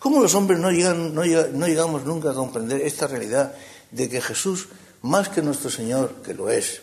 ¿Cómo 0.03 0.19
los 0.19 0.35
hombres 0.35 0.59
no, 0.59 0.69
llegamos 0.69 2.03
nunca 2.03 2.31
a 2.31 2.33
comprender 2.33 2.81
esta 2.81 3.07
realidad 3.07 3.55
de 3.89 4.09
que 4.09 4.19
Jesús, 4.19 4.67
más 5.01 5.29
que 5.29 5.41
nuestro 5.41 5.69
Señor, 5.69 6.15
que 6.25 6.33
lo 6.33 6.49
es, 6.49 6.81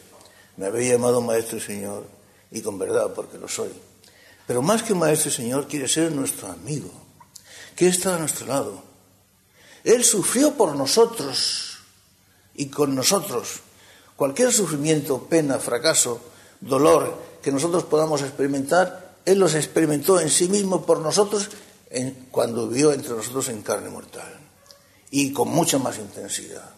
me 0.56 0.64
había 0.64 0.94
llamado 0.94 1.20
Maestro 1.20 1.58
y 1.58 1.60
Señor, 1.60 2.06
y 2.50 2.62
con 2.62 2.78
verdad, 2.78 3.12
porque 3.14 3.36
lo 3.36 3.46
soy, 3.46 3.68
pero 4.46 4.62
más 4.62 4.82
que 4.82 4.94
Maestro 4.94 5.28
y 5.28 5.34
Señor, 5.34 5.68
quiere 5.68 5.86
ser 5.86 6.10
nuestro 6.12 6.48
amigo, 6.48 6.90
que 7.76 7.88
está 7.88 8.14
a 8.14 8.18
nuestro 8.18 8.46
lado, 8.46 8.82
él 9.84 10.02
sufrió 10.02 10.54
por 10.54 10.74
nosotros 10.74 11.76
y 12.54 12.68
con 12.68 12.94
nosotros. 12.94 13.60
Cualquier 14.16 14.50
sufrimiento, 14.50 15.26
pena, 15.28 15.58
fracaso, 15.58 16.22
dolor 16.62 17.22
que 17.42 17.52
nosotros 17.52 17.84
podamos 17.84 18.22
experimentar, 18.22 19.16
Él 19.26 19.38
los 19.38 19.54
experimentó 19.54 20.20
en 20.20 20.30
sí 20.30 20.48
mismo 20.48 20.86
por 20.86 21.00
nosotros 21.00 21.50
cuando 22.30 22.68
vivió 22.68 22.92
entre 22.92 23.10
nosotros 23.10 23.48
en 23.48 23.62
carne 23.62 23.90
mortal 23.90 24.38
y 25.10 25.32
con 25.32 25.48
mucha 25.48 25.78
más 25.78 25.98
intensidad. 25.98 26.70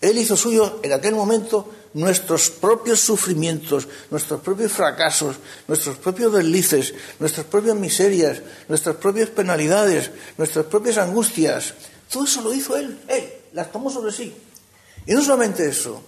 Él 0.00 0.18
hizo 0.18 0.36
suyo 0.36 0.80
en 0.82 0.92
aquel 0.92 1.14
momento 1.14 1.70
nuestros 1.94 2.50
propios 2.50 3.00
sufrimientos, 3.00 3.88
nuestros 4.10 4.40
propios 4.40 4.72
fracasos, 4.72 5.36
nuestros 5.66 5.96
propios 5.96 6.32
deslices, 6.32 6.94
nuestras 7.18 7.46
propias 7.46 7.76
miserias, 7.76 8.42
nuestras 8.68 8.96
propias 8.96 9.30
penalidades, 9.30 10.10
nuestras 10.36 10.66
propias 10.66 10.98
angustias, 10.98 11.74
todo 12.10 12.24
eso 12.24 12.42
lo 12.42 12.52
hizo 12.52 12.76
él, 12.76 12.98
él, 13.08 13.32
las 13.52 13.72
tomó 13.72 13.90
sobre 13.90 14.12
sí. 14.12 14.34
Y 15.06 15.14
no 15.14 15.22
solamente 15.22 15.66
eso, 15.66 16.02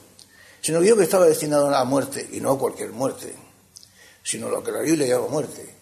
sino 0.61 0.83
yo 0.83 0.97
que 0.97 1.05
estaba 1.05 1.27
destinado 1.27 1.69
a 1.69 1.71
la 1.71 1.85
muerte, 1.85 2.29
y 2.33 2.41
no 2.41 2.59
cualquier 2.59 2.93
muerte, 2.93 3.35
sino 4.23 4.51
lo 4.51 4.63
que 4.63 4.73
la 4.73 4.81
Biblia 4.81 5.07
llama 5.07 5.29
muerte, 5.29 5.75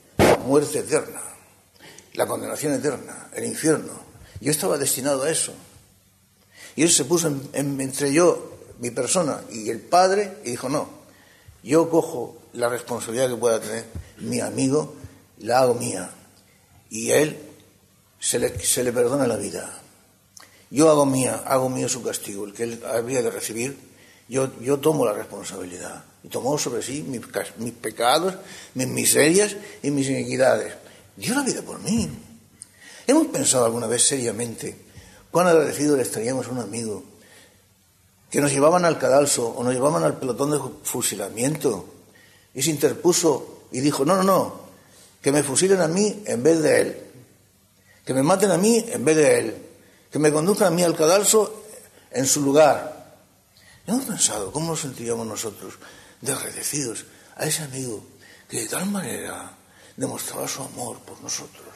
muerte 0.47 0.79
eterna, 0.79 1.21
la 2.17 2.27
condenación 2.27 2.75
eterna, 2.75 3.29
el 3.35 3.45
infierno. 3.45 3.93
Yo 4.41 4.51
estaba 4.51 4.79
destinado 4.79 5.23
a 5.23 5.31
eso. 5.31 5.53
Y 6.75 6.83
él 6.83 6.91
se 6.91 7.05
puso 7.05 7.33
entre 7.53 8.13
yo, 8.13 8.59
mi 8.81 8.91
persona, 8.91 9.41
y 9.51 9.71
el 9.71 9.81
Padre, 9.81 10.39
y 10.45 10.51
dijo, 10.51 10.69
no, 10.69 10.89
yo 11.63 11.89
cojo 11.89 12.37
la 12.53 12.69
responsabilidad 12.69 13.29
que 13.29 13.37
pueda 13.37 13.61
tener 13.61 13.87
mi 14.19 14.41
amigo, 14.41 14.95
la 15.39 15.61
hago 15.61 15.75
mía. 15.75 16.11
Y 16.91 17.11
él 17.11 17.39
se 18.19 18.39
le, 18.39 18.59
se 18.59 18.85
le 18.85 18.93
perdona 18.93 19.27
la 19.27 19.37
vida. 19.37 19.81
Yo 20.71 20.91
hago 20.91 21.07
mía, 21.07 21.43
hago 21.47 21.69
mío 21.69 21.89
su 21.89 22.03
castigo, 22.03 22.45
el 22.45 22.53
que 22.53 22.65
él 22.65 22.83
habría 22.85 23.23
de 23.23 23.31
recibir, 23.31 23.79
yo, 24.29 24.51
yo 24.61 24.79
tomo 24.79 25.05
la 25.05 25.13
responsabilidad. 25.13 26.05
Y 26.23 26.29
tomó 26.29 26.59
sobre 26.59 26.83
sí 26.83 27.03
mis, 27.03 27.23
mis 27.59 27.73
pecados, 27.73 28.35
mis 28.75 28.89
miserias 28.89 29.57
y 29.83 29.91
mis 29.91 30.09
iniquidades. 30.09 30.75
Dio 31.17 31.35
la 31.35 31.43
vida 31.43 31.63
por 31.63 31.81
mí. 31.81 32.09
¿Hemos 33.07 33.29
pensado 33.29 33.65
alguna 33.65 33.87
vez 33.87 34.07
seriamente 34.07 34.77
cuán 35.31 35.47
agradecido 35.47 35.97
le 35.97 36.03
estaríamos 36.03 36.47
a 36.47 36.51
un 36.51 36.59
amigo 36.59 37.05
que 38.31 38.41
nos 38.41 38.53
llevaban 38.53 38.85
al 38.85 38.99
cadalso 38.99 39.49
o 39.49 39.63
nos 39.63 39.73
llevaban 39.73 40.03
al 40.03 40.19
pelotón 40.19 40.51
de 40.51 40.61
fusilamiento 40.83 41.87
y 42.55 42.63
se 42.63 42.71
interpuso 42.71 43.69
y 43.71 43.81
dijo, 43.81 44.05
no, 44.05 44.17
no, 44.17 44.23
no, 44.23 44.61
que 45.23 45.33
me 45.33 45.43
fusilen 45.43 45.81
a 45.81 45.89
mí 45.89 46.23
en 46.27 46.43
vez 46.43 46.63
de 46.63 46.81
él, 46.81 47.03
que 48.05 48.15
me 48.15 48.23
maten 48.23 48.51
a 48.51 48.57
mí 48.57 48.85
en 48.89 49.05
vez 49.05 49.17
de 49.17 49.39
él, 49.39 49.57
que 50.11 50.19
me 50.19 50.33
conduzcan 50.33 50.69
a 50.69 50.71
mí 50.71 50.83
al 50.83 50.97
cadalso 50.97 51.65
en 52.11 52.27
su 52.27 52.43
lugar. 52.43 53.17
Hemos 53.87 54.05
pensado 54.05 54.51
cómo 54.51 54.71
nos 54.71 54.81
sentiríamos 54.81 55.27
nosotros 55.27 55.75
de 56.21 56.33
agradecidos 56.33 57.05
a 57.37 57.47
ese 57.47 57.63
amigo 57.63 58.05
que 58.49 58.61
de 58.61 58.69
tal 58.69 58.87
manera 58.87 59.57
demostraba 59.97 60.47
su 60.47 60.63
amor 60.63 60.99
por 61.01 61.21
nosotros. 61.23 61.67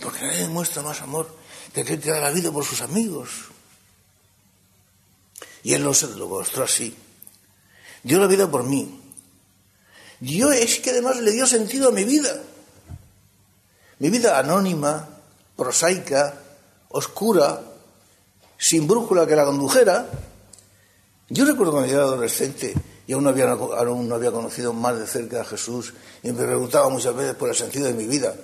Porque 0.00 0.22
nadie 0.22 0.40
demuestra 0.40 0.82
más 0.82 1.00
amor 1.00 1.34
que 1.72 1.82
aquel 1.82 2.00
que 2.00 2.10
da 2.10 2.20
la 2.20 2.30
vida 2.30 2.50
por 2.50 2.64
sus 2.64 2.80
amigos. 2.80 3.30
Y 5.62 5.74
él 5.74 5.84
no 5.84 5.94
se 5.94 6.08
lo 6.08 6.28
mostró 6.28 6.64
así. 6.64 6.96
Dio 8.02 8.18
la 8.18 8.26
vida 8.26 8.50
por 8.50 8.64
mí. 8.64 9.00
Dio, 10.18 10.52
es 10.52 10.80
que 10.80 10.90
además 10.90 11.16
le 11.18 11.30
dio 11.32 11.46
sentido 11.46 11.88
a 11.88 11.92
mi 11.92 12.04
vida. 12.04 12.42
Mi 13.98 14.10
vida 14.10 14.38
anónima, 14.38 15.08
prosaica, 15.56 16.40
oscura, 16.88 17.60
sin 18.58 18.86
brújula 18.86 19.26
que 19.26 19.36
la 19.36 19.44
condujera. 19.44 20.08
Yo 21.28 21.44
recuerdo 21.44 21.72
cuando 21.72 21.88
yo 21.88 21.96
era 21.96 22.04
adolescente 22.04 22.74
y 23.06 23.12
aún 23.12 23.24
no, 23.24 23.30
había, 23.30 24.30
conocido 24.30 24.72
más 24.72 24.98
de 24.98 25.06
cerca 25.06 25.40
a 25.40 25.44
Jesús 25.44 25.94
y 26.22 26.32
me 26.32 26.44
preguntaba 26.44 26.88
muchas 26.88 27.14
veces 27.14 27.34
por 27.34 27.48
el 27.48 27.54
sentido 27.54 27.86
de 27.86 27.94
mi 27.94 28.06
vida. 28.06 28.34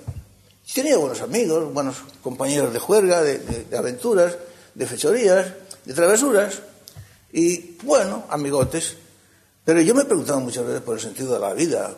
Tenía 0.75 0.97
buenos 0.97 1.21
amigos, 1.23 1.73
buenos 1.73 1.97
compañeros 2.23 2.73
de 2.73 2.79
juerga, 2.79 3.23
de, 3.23 3.67
aventuras, 3.77 4.37
de 4.75 4.87
fechorías, 4.87 5.47
de 5.85 5.95
travesuras 5.95 6.61
y, 7.33 7.77
bueno, 7.83 8.25
amigotes. 8.29 8.97
Pero 9.65 9.81
yo 9.81 9.95
me 9.95 10.05
preguntaba 10.05 10.41
muchas 10.41 10.67
veces 10.67 10.83
por 10.83 10.97
el 10.97 11.01
sentido 11.01 11.35
de 11.35 11.41
la 11.41 11.55
vida. 11.55 11.95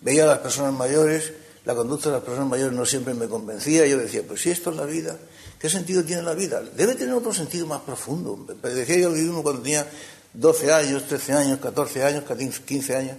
Veía 0.00 0.24
a 0.24 0.26
las 0.26 0.38
personas 0.38 0.72
mayores, 0.72 1.32
la 1.64 1.74
conducta 1.74 2.08
de 2.08 2.16
las 2.16 2.24
personas 2.24 2.48
mayores 2.48 2.72
no 2.72 2.84
siempre 2.84 3.14
me 3.14 3.28
convencía. 3.28 3.86
Yo 3.86 3.98
decía, 3.98 4.22
pues 4.26 4.42
si 4.42 4.50
esto 4.50 4.70
es 4.70 4.76
la 4.76 4.84
vida, 4.84 5.16
¿Qué 5.60 5.68
sentido 5.68 6.02
tiene 6.02 6.22
la 6.22 6.32
vida? 6.32 6.62
Debe 6.74 6.94
tener 6.94 7.14
otro 7.14 7.34
sentido 7.34 7.66
más 7.66 7.82
profundo. 7.82 8.46
Decía 8.62 8.96
yo 8.96 9.12
que 9.12 9.20
uno 9.28 9.42
cuando 9.42 9.60
tenía 9.60 9.86
12 10.34 10.72
años, 10.72 11.06
13 11.06 11.32
años, 11.32 11.58
14 11.60 12.04
años, 12.04 12.24
15 12.64 12.96
años. 12.96 13.16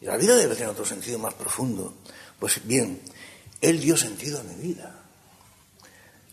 Y 0.00 0.06
la 0.06 0.16
vida 0.16 0.36
debe 0.36 0.54
tener 0.54 0.70
otro 0.70 0.84
sentido 0.84 1.18
más 1.18 1.34
profundo. 1.34 1.94
Pues 2.38 2.60
bien, 2.64 3.00
Él 3.60 3.80
dio 3.80 3.96
sentido 3.96 4.40
a 4.40 4.42
mi 4.42 4.54
vida. 4.54 4.94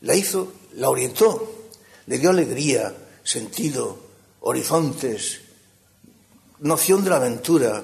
La 0.01 0.15
hizo, 0.15 0.53
la 0.73 0.89
orientó, 0.89 1.69
le 2.05 2.17
dio 2.17 2.29
alegría, 2.29 2.93
sentido, 3.23 3.99
horizontes, 4.41 5.41
noción 6.59 7.03
de 7.03 7.09
la 7.09 7.17
aventura, 7.17 7.83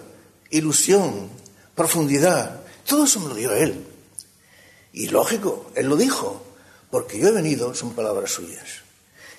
ilusión, 0.50 1.30
profundidad. 1.76 2.62
Todo 2.86 3.06
eso 3.06 3.20
me 3.20 3.30
lo 3.30 3.36
dio 3.36 3.54
Él. 3.54 3.86
Y 4.94 5.08
lógico, 5.08 5.72
Él 5.76 5.88
lo 5.88 5.96
dijo. 5.96 6.44
Porque 6.92 7.18
yo 7.18 7.30
he 7.30 7.32
venido, 7.32 7.74
son 7.74 7.94
palabras 7.96 8.32
suyas, 8.32 8.84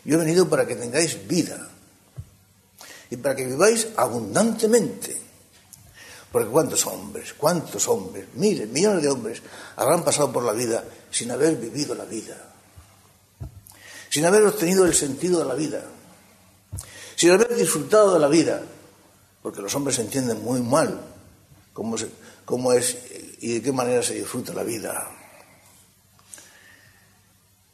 yo 0.05 0.17
he 0.17 0.19
venido 0.19 0.49
para 0.49 0.67
que 0.67 0.75
tengáis 0.75 1.29
vida 1.29 1.71
y 3.11 3.17
para 3.17 3.37
que 3.37 3.47
viváis 3.47 3.89
abundantemente. 3.97 5.21
Porque 6.33 6.49
cuántos 6.49 6.85
hombres, 6.87 7.33
cuántos 7.35 7.87
hombres, 7.87 8.27
miles, 8.35 8.69
millones 8.69 9.03
de 9.03 9.09
hombres 9.09 9.43
habrán 9.77 10.05
pasado 10.05 10.33
por 10.33 10.43
la 10.43 10.53
vida 10.53 10.83
sin 11.11 11.31
haber 11.31 11.57
vivido 11.57 11.95
la 11.95 12.05
vida, 12.05 12.37
sin 14.11 14.25
haber 14.25 14.45
obtenido 14.45 14.85
el 14.85 14.95
sentido 14.95 15.39
de 15.39 15.45
la 15.45 15.55
vida, 15.55 15.85
sin 17.15 17.31
haber 17.31 17.55
disfrutado 17.55 18.15
de 18.15 18.19
la 18.19 18.27
vida, 18.27 18.63
porque 19.43 19.63
los 19.63 19.73
hombres 19.77 19.99
entienden 20.01 20.43
muy 20.43 20.61
mal 20.61 21.01
cómo, 21.73 21.97
es 22.73 22.99
y 23.39 23.55
de 23.55 23.63
qué 23.63 23.71
manera 23.71 24.03
se 24.03 24.15
disfruta 24.15 24.53
la 24.53 24.65
vida. 24.65 25.09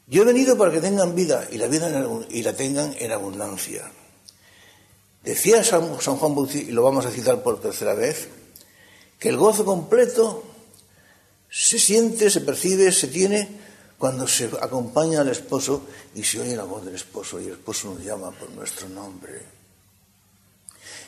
Yo 0.07 0.23
he 0.23 0.27
venido 0.27 0.59
para 0.59 0.71
que 0.71 0.81
tengan 0.81 1.15
vida 1.15 1.49
y 1.51 1.57
la 1.57 2.53
tengan 2.53 2.95
en 2.99 3.13
abundancia. 3.13 3.91
Decía 5.23 5.63
San, 5.63 5.97
Juan 5.97 6.35
Bautista, 6.35 6.71
y 6.71 6.73
lo 6.73 6.83
vamos 6.83 7.05
a 7.07 7.11
citar 7.11 7.43
por 7.43 7.61
tercera 7.61 7.95
vez, 7.95 8.29
que 9.19 9.29
el 9.29 9.37
gozo 9.37 9.65
completo 9.65 10.43
se 11.51 11.79
siente, 11.79 12.31
se 12.31 12.41
percibe, 12.41 12.91
se 12.93 13.09
tiene 13.09 13.61
cuando 13.99 14.27
se 14.27 14.51
acompaña 14.61 15.21
al 15.21 15.29
esposo 15.29 15.83
y 16.15 16.25
se 16.25 16.41
oye 16.41 16.57
la 16.57 16.65
voz 16.65 16.85
del 16.85 16.95
esposo 16.95 17.39
y 17.39 17.47
el 17.47 17.53
esposo 17.53 17.93
nos 17.93 18.03
llama 18.03 18.31
por 18.31 18.51
nuestro 18.51 18.89
nombre. 18.89 19.43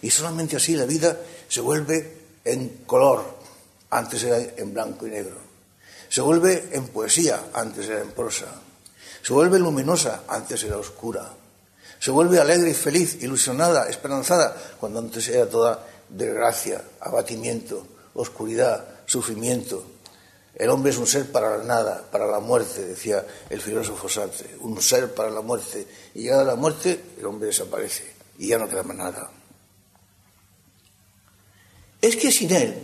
Y 0.03 0.11
solamente 0.11 0.57
así 0.57 0.75
la 0.75 0.85
vida 0.85 1.19
se 1.49 1.61
vuelve 1.63 2.19
en 2.45 2.83
color, 2.85 3.39
antes 3.89 4.23
era 4.25 4.39
en 4.57 4.75
blanco 4.75 5.07
y 5.07 5.11
negro. 5.11 5.37
Se 6.09 6.21
vuelve 6.21 6.69
en 6.73 6.89
poesía, 6.89 7.45
antes 7.55 7.89
era 7.89 8.03
en 8.03 8.11
prosa. 8.11 8.61
Se 9.23 9.33
vuelve 9.33 9.59
luminosa, 9.59 10.25
antes 10.29 10.63
era 10.65 10.77
oscura. 10.77 11.33
Se 12.03 12.11
vuelve 12.11 12.41
alegre 12.41 12.71
y 12.71 12.75
feliz, 12.75 13.23
ilusionada, 13.23 13.89
esperanzada, 13.89 14.57
cuando 14.81 14.99
antes 14.99 15.29
era 15.29 15.49
toda 15.49 15.87
desgracia, 16.09 16.83
abatimiento, 16.99 17.87
oscuridad, 18.15 18.85
sufrimiento. 19.07 19.87
El 20.57 20.71
hombre 20.71 20.91
es 20.91 20.99
un 20.99 21.07
ser 21.07 21.31
para 21.31 21.59
la 21.59 21.63
nada, 21.63 22.05
para 22.11 22.27
la 22.27 22.41
muerte, 22.41 22.85
decía 22.85 23.25
el 23.49 23.61
filósofo 23.61 24.09
Sartre, 24.09 24.57
un 24.63 24.83
ser 24.83 25.15
para 25.15 25.31
la 25.31 25.43
muerte. 25.43 25.87
Y 26.15 26.23
llegada 26.23 26.43
la 26.43 26.57
muerte, 26.57 27.01
el 27.21 27.25
hombre 27.25 27.47
desaparece 27.47 28.13
y 28.37 28.49
ya 28.49 28.59
no 28.59 28.69
queda 28.69 28.83
más 28.83 28.97
nada. 28.97 29.31
Es 32.01 32.17
que 32.17 32.33
sin 32.33 32.51
él, 32.53 32.83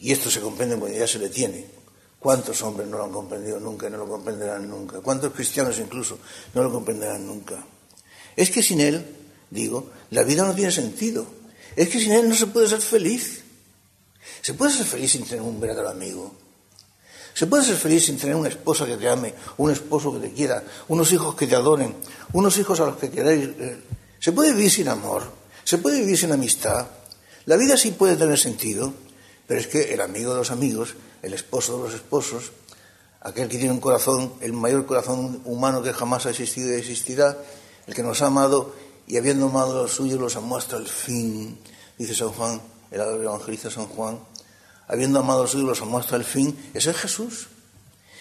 y 0.00 0.10
esto 0.10 0.32
se 0.32 0.40
comprende 0.40 0.76
cuando 0.76 0.98
ya 0.98 1.06
se 1.06 1.20
le 1.20 1.28
tiene, 1.28 1.77
¿Cuántos 2.18 2.60
hombres 2.62 2.88
no 2.88 2.98
lo 2.98 3.04
han 3.04 3.12
comprendido 3.12 3.60
nunca 3.60 3.86
y 3.86 3.90
no 3.90 3.98
lo 3.98 4.08
comprenderán 4.08 4.68
nunca? 4.68 5.00
¿Cuántos 5.00 5.32
cristianos 5.32 5.78
incluso 5.78 6.18
no 6.54 6.62
lo 6.62 6.72
comprenderán 6.72 7.24
nunca? 7.24 7.64
Es 8.34 8.50
que 8.50 8.62
sin 8.62 8.80
Él, 8.80 9.04
digo, 9.50 9.90
la 10.10 10.24
vida 10.24 10.44
no 10.44 10.54
tiene 10.54 10.72
sentido. 10.72 11.26
Es 11.76 11.88
que 11.88 12.00
sin 12.00 12.12
Él 12.12 12.28
no 12.28 12.34
se 12.34 12.48
puede 12.48 12.68
ser 12.68 12.80
feliz. 12.80 13.44
Se 14.42 14.54
puede 14.54 14.72
ser 14.72 14.86
feliz 14.86 15.12
sin 15.12 15.24
tener 15.24 15.42
un 15.42 15.60
verdadero 15.60 15.88
amigo. 15.88 16.34
Se 17.34 17.46
puede 17.46 17.64
ser 17.64 17.76
feliz 17.76 18.06
sin 18.06 18.18
tener 18.18 18.34
una 18.34 18.48
esposa 18.48 18.84
que 18.84 18.96
te 18.96 19.08
ame, 19.08 19.32
un 19.58 19.70
esposo 19.70 20.12
que 20.12 20.26
te 20.26 20.32
quiera, 20.32 20.64
unos 20.88 21.12
hijos 21.12 21.36
que 21.36 21.46
te 21.46 21.54
adoren, 21.54 21.94
unos 22.32 22.58
hijos 22.58 22.80
a 22.80 22.86
los 22.86 22.96
que 22.96 23.10
queréis. 23.10 23.48
Eh, 23.60 23.80
se 24.18 24.32
puede 24.32 24.52
vivir 24.52 24.72
sin 24.72 24.88
amor, 24.88 25.22
se 25.62 25.78
puede 25.78 26.00
vivir 26.00 26.18
sin 26.18 26.32
amistad. 26.32 26.88
La 27.46 27.56
vida 27.56 27.76
sí 27.76 27.92
puede 27.92 28.16
tener 28.16 28.38
sentido, 28.38 28.92
pero 29.48 29.58
es 29.58 29.66
que 29.66 29.92
el 29.92 30.00
amigo 30.00 30.30
de 30.32 30.38
los 30.38 30.52
amigos 30.52 30.94
el 31.22 31.34
esposo 31.34 31.76
de 31.78 31.84
los 31.84 31.94
esposos, 31.94 32.52
aquel 33.20 33.48
que 33.48 33.58
tiene 33.58 33.72
un 33.72 33.80
corazón, 33.80 34.34
el 34.40 34.52
mayor 34.52 34.86
corazón 34.86 35.40
humano 35.44 35.82
que 35.82 35.92
jamás 35.92 36.26
ha 36.26 36.30
existido 36.30 36.70
y 36.70 36.74
existirá, 36.74 37.36
el 37.86 37.94
que 37.94 38.02
nos 38.02 38.22
ha 38.22 38.26
amado 38.26 38.74
y 39.06 39.16
habiendo 39.16 39.46
amado 39.46 39.78
a 39.78 39.82
los 39.82 39.92
suyos 39.92 40.20
los 40.20 40.36
amó 40.36 40.56
hasta 40.56 40.76
el 40.76 40.86
fin, 40.86 41.58
dice 41.96 42.14
San 42.14 42.28
Juan, 42.30 42.60
el 42.90 43.00
evangelista 43.00 43.70
San 43.70 43.86
Juan, 43.86 44.20
habiendo 44.86 45.18
amado 45.18 45.40
a 45.40 45.42
los 45.42 45.50
suyos 45.50 45.68
los 45.68 45.82
amó 45.82 45.98
hasta 45.98 46.16
el 46.16 46.24
fin, 46.24 46.56
ese 46.74 46.90
es 46.90 46.96
Jesús. 46.96 47.48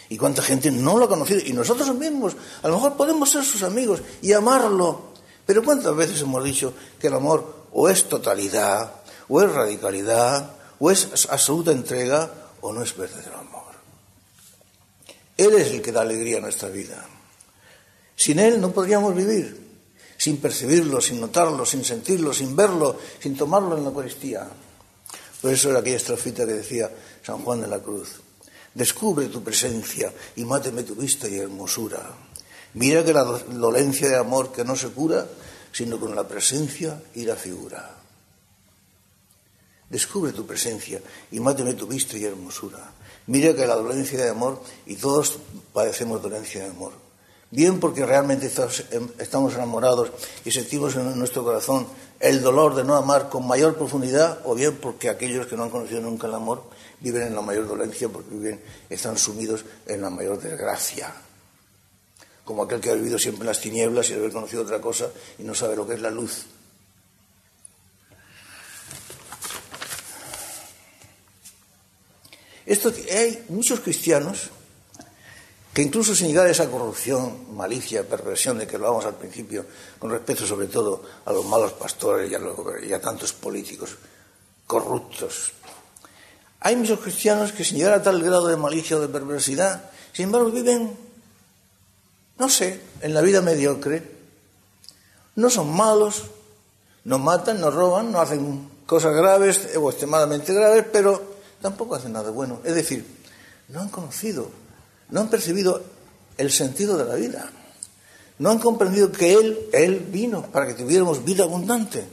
Y 0.10 0.18
cuánta 0.18 0.42
gente 0.42 0.72
no 0.72 0.98
lo 0.98 1.06
ha 1.06 1.10
conocido, 1.10 1.42
y 1.46 1.52
nosotros 1.52 1.94
mismos, 1.94 2.36
a 2.64 2.70
lo 2.70 2.76
mejor 2.76 2.96
podemos 2.96 3.30
ser 3.30 3.44
sus 3.44 3.64
amigos 3.64 4.02
y 4.22 4.32
amarlo, 4.32 5.12
pero 5.46 5.64
cuántas 5.64 5.96
veces 5.96 6.22
hemos 6.22 6.44
dicho 6.44 6.74
que 7.00 7.08
el 7.08 7.14
amor 7.14 7.68
o 7.74 7.90
es 7.90 8.06
totalidad, 8.06 8.94
o 9.28 9.42
es 9.42 9.52
radicalidad, 9.52 10.57
o 10.80 10.92
es 10.92 11.28
absoluta 11.30 11.72
entrega, 11.72 12.32
o 12.62 12.74
no 12.74 12.84
es 12.84 12.96
verdadero 12.96 13.38
amor. 13.38 13.64
Él 15.38 15.54
es 15.54 15.72
el 15.72 15.82
que 15.82 15.92
da 15.92 16.02
alegría 16.02 16.38
a 16.38 16.42
nuestra 16.42 16.70
vida. 16.70 17.06
Sin 18.16 18.40
Él 18.40 18.60
no 18.60 18.72
podríamos 18.72 19.16
vivir, 19.16 19.56
sin 20.18 20.38
percibirlo, 20.38 21.00
sin 21.00 21.22
notarlo, 21.22 21.66
sin 21.66 21.86
sentirlo, 21.86 22.34
sin 22.34 22.56
verlo, 22.56 22.98
sin 23.20 23.38
tomarlo 23.38 23.78
en 23.78 23.84
la 23.84 23.90
Eucaristía. 23.90 24.48
Por 25.42 25.52
eso 25.54 25.70
era 25.70 25.80
aquella 25.80 25.98
estrofita 25.98 26.46
que 26.46 26.54
decía 26.54 26.92
San 27.24 27.44
Juan 27.44 27.62
de 27.62 27.68
la 27.68 27.80
Cruz. 27.80 28.22
Descubre 28.74 29.28
tu 29.28 29.44
presencia 29.44 30.12
y 30.36 30.46
máteme 30.46 30.84
tu 30.84 30.96
vista 30.96 31.28
y 31.28 31.38
hermosura. 31.38 32.02
Mira 32.74 33.04
que 33.04 33.14
la 33.14 33.24
dolencia 33.24 34.10
de 34.10 34.18
amor 34.18 34.52
que 34.52 34.64
no 34.64 34.76
se 34.76 34.90
cura, 34.90 35.28
sino 35.72 36.00
con 36.00 36.16
la 36.16 36.28
presencia 36.28 37.02
y 37.14 37.24
la 37.24 37.36
figura. 37.36 37.97
Descubre 39.90 40.34
tu 40.34 40.46
presencia 40.46 41.02
y 41.32 41.40
máteme 41.40 41.74
tu 41.74 41.88
vista 41.88 42.18
y 42.18 42.26
hermosura. 42.26 42.92
Mira 43.28 43.56
que 43.56 43.66
la 43.66 43.76
dolencia 43.76 44.22
de 44.22 44.30
amor, 44.30 44.62
y 44.86 44.96
todos 44.96 45.40
padecemos 45.74 46.22
dolencia 46.22 46.64
de 46.64 46.70
amor. 46.70 46.94
Bien 47.50 47.80
porque 47.80 48.06
realmente 48.06 48.52
estamos 49.20 49.54
enamorados 49.54 50.12
y 50.44 50.52
sentimos 50.52 50.96
en 50.96 51.18
nuestro 51.18 51.44
corazón 51.44 51.88
el 52.20 52.42
dolor 52.42 52.76
de 52.76 52.84
no 52.84 52.96
amar 52.96 53.30
con 53.30 53.48
mayor 53.48 53.78
profundidad, 53.78 54.40
o 54.44 54.56
bien 54.56 54.76
porque 54.76 55.10
aquellos 55.10 55.48
que 55.48 55.56
no 55.56 55.64
han 55.64 55.70
conocido 55.70 56.02
nunca 56.02 56.28
el 56.28 56.34
amor 56.34 56.64
viven 57.00 57.24
en 57.24 57.36
la 57.36 57.42
mayor 57.42 57.68
dolencia 57.68 58.10
porque 58.10 58.36
viven, 58.36 58.62
están 58.90 59.18
sumidos 59.18 59.64
en 59.86 60.02
la 60.02 60.10
mayor 60.10 60.42
desgracia. 60.42 61.14
Como 62.44 62.64
aquel 62.64 62.82
que 62.82 62.90
ha 62.90 62.96
vivido 62.96 63.20
siempre 63.20 63.42
en 63.42 63.48
las 63.48 63.62
tinieblas 63.62 64.10
y 64.10 64.14
haber 64.14 64.32
conocido 64.32 64.64
otra 64.64 64.82
cosa 64.82 65.10
y 65.38 65.44
no 65.44 65.54
sabe 65.54 65.76
lo 65.76 65.88
que 65.88 65.94
es 65.94 66.02
la 66.02 66.12
luz. 66.12 66.46
Esto, 72.68 72.92
hay 73.10 73.46
muchos 73.48 73.80
cristianos 73.80 74.50
que 75.74 75.82
incluso 75.82 76.14
sin 76.14 76.28
llegar 76.28 76.48
a 76.48 76.52
esa 76.52 76.70
corrupción, 76.70 77.56
malicia, 77.56 78.04
perversión 78.04 78.58
de 78.58 78.68
que 78.68 78.76
hablábamos 78.76 79.06
al 79.06 79.16
principio, 79.16 79.66
con 79.98 80.12
respecto 80.12 80.46
sobre 80.46 80.68
todo 80.68 81.02
a 81.24 81.32
los 81.32 81.46
malos 81.46 81.72
pastores 81.74 82.30
y 82.30 82.94
a, 82.94 83.00
tantos 83.00 83.32
políticos 83.32 83.96
corruptos, 84.66 85.54
hay 86.60 86.76
muchos 86.76 87.00
cristianos 87.00 87.54
que 87.54 87.64
sin 87.64 87.78
llegar 87.78 87.94
a 87.94 88.04
tal 88.04 88.22
grado 88.22 88.48
de 88.48 88.58
malicia 88.58 88.98
o 88.98 89.00
de 89.00 89.08
perversidad, 89.08 89.90
sin 90.12 90.26
embargo 90.26 90.52
viven, 90.52 90.98
no 92.38 92.50
sé, 92.50 92.82
en 93.02 93.14
la 93.14 93.22
vida 93.22 93.42
mediocre, 93.42 94.04
no 95.36 95.50
son 95.50 95.72
malos, 95.74 96.24
no 97.06 97.18
matan, 97.18 97.62
no 97.62 97.72
roban, 97.72 98.12
no 98.12 98.20
hacen 98.20 98.68
cosas 98.86 99.16
graves 99.16 99.70
o 99.78 99.90
extremadamente 99.90 100.54
graves, 100.54 100.86
pero 100.92 101.37
tampoco 101.62 101.96
hacen 101.96 102.14
nada 102.14 102.32
bueno. 102.32 102.60
Es 102.64 102.76
decir, 102.76 103.06
no 103.70 103.82
han 103.82 103.90
conocido, 103.90 104.50
no 105.10 105.22
han 105.22 105.30
percibido 105.30 105.82
el 106.38 106.52
sentido 106.52 106.98
de 106.98 107.06
la 107.06 107.16
vida. 107.16 107.50
No 108.40 108.52
han 108.52 108.60
comprendido 108.60 109.12
que 109.12 109.34
Él, 109.34 109.70
Él 109.74 110.00
vino 110.12 110.44
para 110.44 110.68
que 110.68 110.76
tuviéramos 110.76 111.24
vida 111.24 111.44
abundante. 111.44 112.08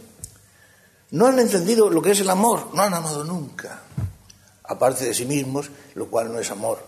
No 1.10 1.26
han 1.26 1.38
entendido 1.38 1.90
lo 1.90 2.02
que 2.02 2.12
es 2.12 2.20
el 2.20 2.30
amor, 2.30 2.74
no 2.74 2.82
han 2.82 2.94
amado 2.94 3.24
nunca, 3.24 3.82
aparte 4.64 5.04
de 5.04 5.14
sí 5.14 5.26
mismos, 5.26 5.70
lo 5.94 6.08
cual 6.08 6.32
no 6.32 6.38
es 6.38 6.50
amor. 6.50 6.84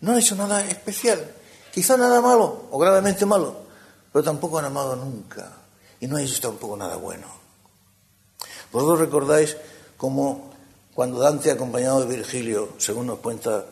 No 0.00 0.12
han 0.12 0.18
hecho 0.18 0.36
nada 0.36 0.64
especial, 0.66 1.34
quizá 1.72 1.96
nada 1.96 2.22
malo 2.22 2.68
o 2.70 2.78
gravemente 2.78 3.26
malo, 3.26 3.56
pero 4.12 4.22
tampoco 4.22 4.58
han 4.58 4.64
amado 4.64 4.96
nunca 4.96 5.52
y 5.98 6.06
no 6.06 6.16
han 6.16 6.22
hecho 6.22 6.40
tampoco 6.40 6.76
nada 6.76 6.96
bueno. 6.96 7.26
Vosotros 8.72 9.00
recordáis 9.00 9.56
cómo 9.96 10.49
cuando 10.94 11.20
Dante, 11.20 11.50
acompañado 11.50 12.04
de 12.04 12.16
Virgilio, 12.16 12.74
según 12.78 13.06
nos 13.06 13.20
cuenta, 13.20 13.66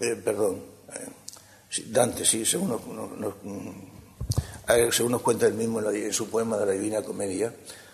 eh, 0.00 0.16
perdón, 0.16 0.62
eh, 0.92 1.82
Dante, 1.86 2.24
sí, 2.24 2.44
según 2.44 2.68
nos, 2.68 3.34
mm, 3.42 4.92
según 4.92 5.12
nos 5.12 5.22
cuenta 5.22 5.46
él 5.46 5.54
mismo 5.54 5.80
en, 5.80 6.12
su 6.12 6.28
poema 6.28 6.56
de 6.56 6.66
la 6.66 6.72
Divina 6.72 7.02
Comedia, 7.02 7.52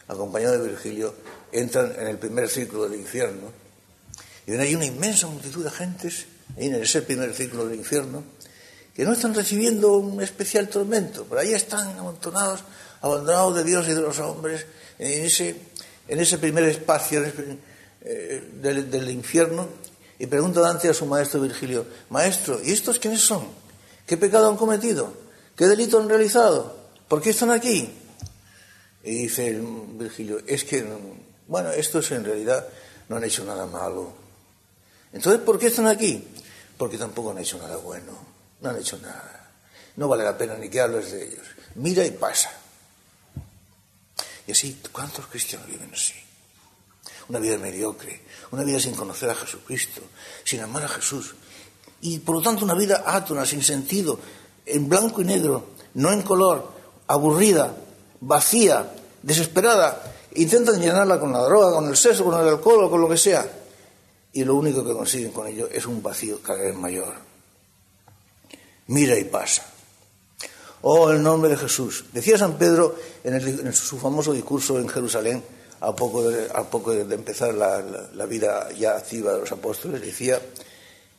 acompañado 0.08 0.58
de 0.58 0.68
Virgilio, 0.68 1.14
entran 1.52 1.92
en 1.98 2.06
el 2.08 2.18
primer 2.18 2.48
círculo 2.48 2.88
del 2.88 3.00
infierno. 3.00 3.50
Y 4.46 4.52
ven 4.52 4.60
ahí 4.60 4.74
una 4.74 4.84
inmensa 4.84 5.26
multitud 5.26 5.64
de 5.64 5.70
gentes, 5.70 6.26
en 6.56 6.74
ese 6.74 7.02
primer 7.02 7.34
círculo 7.34 7.66
del 7.66 7.78
infierno, 7.78 8.22
que 8.94 9.04
no 9.04 9.12
están 9.12 9.34
recibiendo 9.34 9.96
un 9.96 10.22
especial 10.22 10.68
tormento, 10.68 11.26
pero 11.28 11.40
ahí 11.40 11.52
están 11.52 11.98
amontonados, 11.98 12.60
abandonados 13.00 13.56
de 13.56 13.64
Dios 13.64 13.88
y 13.88 13.92
de 13.92 14.00
los 14.00 14.18
hombres, 14.20 14.64
en 14.98 15.24
ese, 15.24 15.56
en 16.08 16.20
ese 16.20 16.38
primer 16.38 16.64
espacio, 16.64 17.22
eh, 18.08 18.40
del, 18.62 19.10
infierno 19.10 19.68
y 20.16 20.28
pregunta 20.28 20.60
Dante 20.60 20.88
a 20.88 20.94
su 20.94 21.06
maestro 21.06 21.40
Virgilio, 21.40 21.84
maestro, 22.10 22.62
¿y 22.62 22.70
estos 22.70 23.00
quiénes 23.00 23.20
son? 23.20 23.48
¿Qué 24.06 24.16
pecado 24.16 24.48
han 24.48 24.56
cometido? 24.56 25.12
¿Qué 25.56 25.66
delito 25.66 25.98
han 25.98 26.08
realizado? 26.08 26.76
¿Por 27.08 27.20
qué 27.20 27.30
están 27.30 27.50
aquí? 27.50 27.90
Y 29.02 29.22
dice 29.22 29.60
Virgilio, 29.60 30.40
es 30.46 30.62
que, 30.62 30.86
bueno, 31.48 31.70
estos 31.70 32.12
en 32.12 32.24
realidad 32.24 32.68
no 33.08 33.16
han 33.16 33.24
hecho 33.24 33.44
nada 33.44 33.66
malo. 33.66 34.12
Entonces, 35.12 35.42
¿por 35.42 35.58
qué 35.58 35.66
están 35.66 35.88
aquí? 35.88 36.28
Porque 36.78 36.98
tampoco 36.98 37.32
han 37.32 37.38
hecho 37.38 37.58
nada 37.58 37.76
bueno, 37.78 38.12
no 38.60 38.70
han 38.70 38.76
hecho 38.76 38.98
nada. 38.98 39.50
No 39.96 40.06
vale 40.06 40.22
la 40.22 40.38
pena 40.38 40.54
ni 40.54 40.68
que 40.68 40.80
hables 40.80 41.10
de 41.10 41.26
ellos. 41.26 41.46
Mira 41.74 42.06
y 42.06 42.12
pasa. 42.12 42.52
Y 44.46 44.52
así, 44.52 44.80
¿cuántos 44.92 45.26
cristianos 45.26 45.66
viven 45.66 45.90
así? 45.92 46.25
Una 47.28 47.38
vida 47.38 47.58
mediocre, 47.58 48.20
una 48.50 48.62
vida 48.62 48.80
sin 48.80 48.94
conocer 48.94 49.30
a 49.30 49.34
Jesucristo, 49.34 50.02
sin 50.44 50.60
amar 50.60 50.84
a 50.84 50.88
Jesús. 50.88 51.34
Y 52.00 52.18
por 52.20 52.36
lo 52.36 52.42
tanto 52.42 52.64
una 52.64 52.74
vida 52.74 53.04
átona, 53.06 53.44
sin 53.46 53.62
sentido, 53.62 54.18
en 54.64 54.88
blanco 54.88 55.22
y 55.22 55.24
negro, 55.24 55.66
no 55.94 56.12
en 56.12 56.22
color, 56.22 56.72
aburrida, 57.06 57.76
vacía, 58.20 58.92
desesperada. 59.22 60.14
Intentan 60.34 60.80
llenarla 60.80 61.18
con 61.18 61.32
la 61.32 61.40
droga, 61.40 61.72
con 61.72 61.88
el 61.88 61.96
sexo, 61.96 62.24
con 62.24 62.38
el 62.38 62.48
alcohol 62.48 62.84
o 62.84 62.90
con 62.90 63.00
lo 63.00 63.08
que 63.08 63.16
sea. 63.16 63.46
Y 64.32 64.44
lo 64.44 64.54
único 64.54 64.84
que 64.84 64.92
consiguen 64.92 65.32
con 65.32 65.46
ello 65.46 65.68
es 65.72 65.86
un 65.86 66.02
vacío 66.02 66.42
cada 66.42 66.62
vez 66.62 66.74
mayor. 66.74 67.14
Mira 68.88 69.18
y 69.18 69.24
pasa. 69.24 69.64
Oh, 70.82 71.10
el 71.10 71.22
nombre 71.22 71.50
de 71.50 71.56
Jesús. 71.56 72.04
Decía 72.12 72.38
San 72.38 72.58
Pedro 72.58 72.94
en, 73.24 73.72
su 73.72 73.98
famoso 73.98 74.32
discurso 74.32 74.78
en 74.78 74.88
Jerusalén, 74.88 75.42
a 75.86 75.94
poco 75.94 76.92
de, 76.92 77.14
empezar 77.14 77.54
la, 77.54 78.26
vida 78.26 78.72
ya 78.72 78.96
activa 78.96 79.34
de 79.34 79.40
los 79.40 79.52
apóstoles, 79.52 80.00
decía 80.00 80.40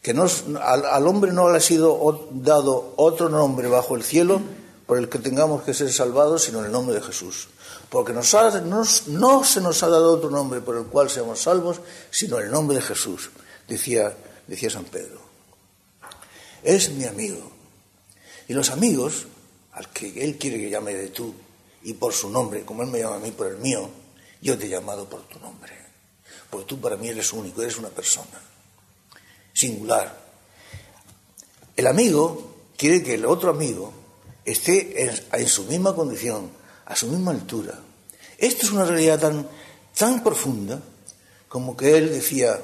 que 0.02 0.12
al, 0.12 1.08
hombre 1.08 1.32
no 1.32 1.50
le 1.50 1.58
ha 1.58 1.62
sido 1.62 2.28
dado 2.32 2.94
otro 2.98 3.30
nombre 3.30 3.70
bajo 3.70 3.96
el 3.96 4.04
cielo 4.04 4.42
por 4.86 4.98
el 4.98 5.08
que 5.08 5.20
tengamos 5.20 5.64
que 5.64 5.74
ser 5.74 5.92
salvados, 5.92 6.44
sino 6.44 6.60
en 6.60 6.66
el 6.66 6.72
nombre 6.74 6.96
de 6.96 7.02
Jesús. 7.02 7.48
Porque 7.90 8.12
no 8.12 8.24
se 8.24 9.62
nos 9.62 9.84
ha 9.84 9.88
dado 9.88 10.12
otro 10.12 10.30
nombre 10.30 10.60
por 10.60 10.76
el 10.76 10.84
cual 10.84 11.10
seamos 11.10 11.40
salvos, 11.40 11.80
sino 12.12 12.38
en 12.40 12.48
el 12.48 12.52
nombre 12.52 12.76
de 12.76 12.84
Jesús, 12.84 13.30
decía, 13.70 14.18
decía 14.48 14.70
San 14.70 14.84
Pedro. 14.84 15.22
Es 16.62 16.92
mi 16.92 17.06
amigo. 17.06 17.52
Y 18.50 18.54
los 18.54 18.70
amigos, 18.70 19.28
al 19.72 19.88
que 19.90 20.26
él 20.26 20.38
quiere 20.38 20.58
que 20.58 20.70
llame 20.70 20.94
de 20.94 21.08
tú, 21.08 21.34
y 21.84 21.94
por 21.94 22.12
su 22.12 22.30
nombre, 22.30 22.66
como 22.66 22.84
él 22.84 22.90
me 22.90 23.00
llama 23.00 23.16
a 23.16 23.20
mí 23.20 23.32
por 23.32 23.48
el 23.48 23.58
mío, 23.58 23.90
yo 24.42 24.58
te 24.58 24.66
he 24.66 24.70
llamado 24.70 25.10
por 25.10 25.22
tu 25.24 25.40
nombre. 25.40 25.74
Porque 26.50 26.66
tú 26.66 26.80
para 26.80 26.98
mí 26.98 27.10
eres 27.10 27.34
único, 27.34 27.62
eres 27.62 27.78
una 27.78 27.90
persona 27.90 28.42
singular. 29.58 30.16
El 31.76 31.88
amigo 31.88 32.56
quiere 32.78 33.02
que 33.02 33.16
el 33.16 33.26
otro 33.26 33.50
amigo 33.50 33.92
esté 34.46 35.04
en, 35.32 35.48
su 35.48 35.64
misma 35.64 35.96
condición, 35.96 36.52
a 36.86 36.96
su 36.96 37.08
misma 37.08 37.32
altura. 37.32 37.80
Esto 38.38 38.66
es 38.66 38.72
una 38.72 38.86
realidad 38.86 39.20
tan, 39.20 39.48
tan 39.98 40.24
profunda 40.24 40.80
como 41.50 41.76
que 41.76 41.98
él 41.98 42.10
decía, 42.10 42.60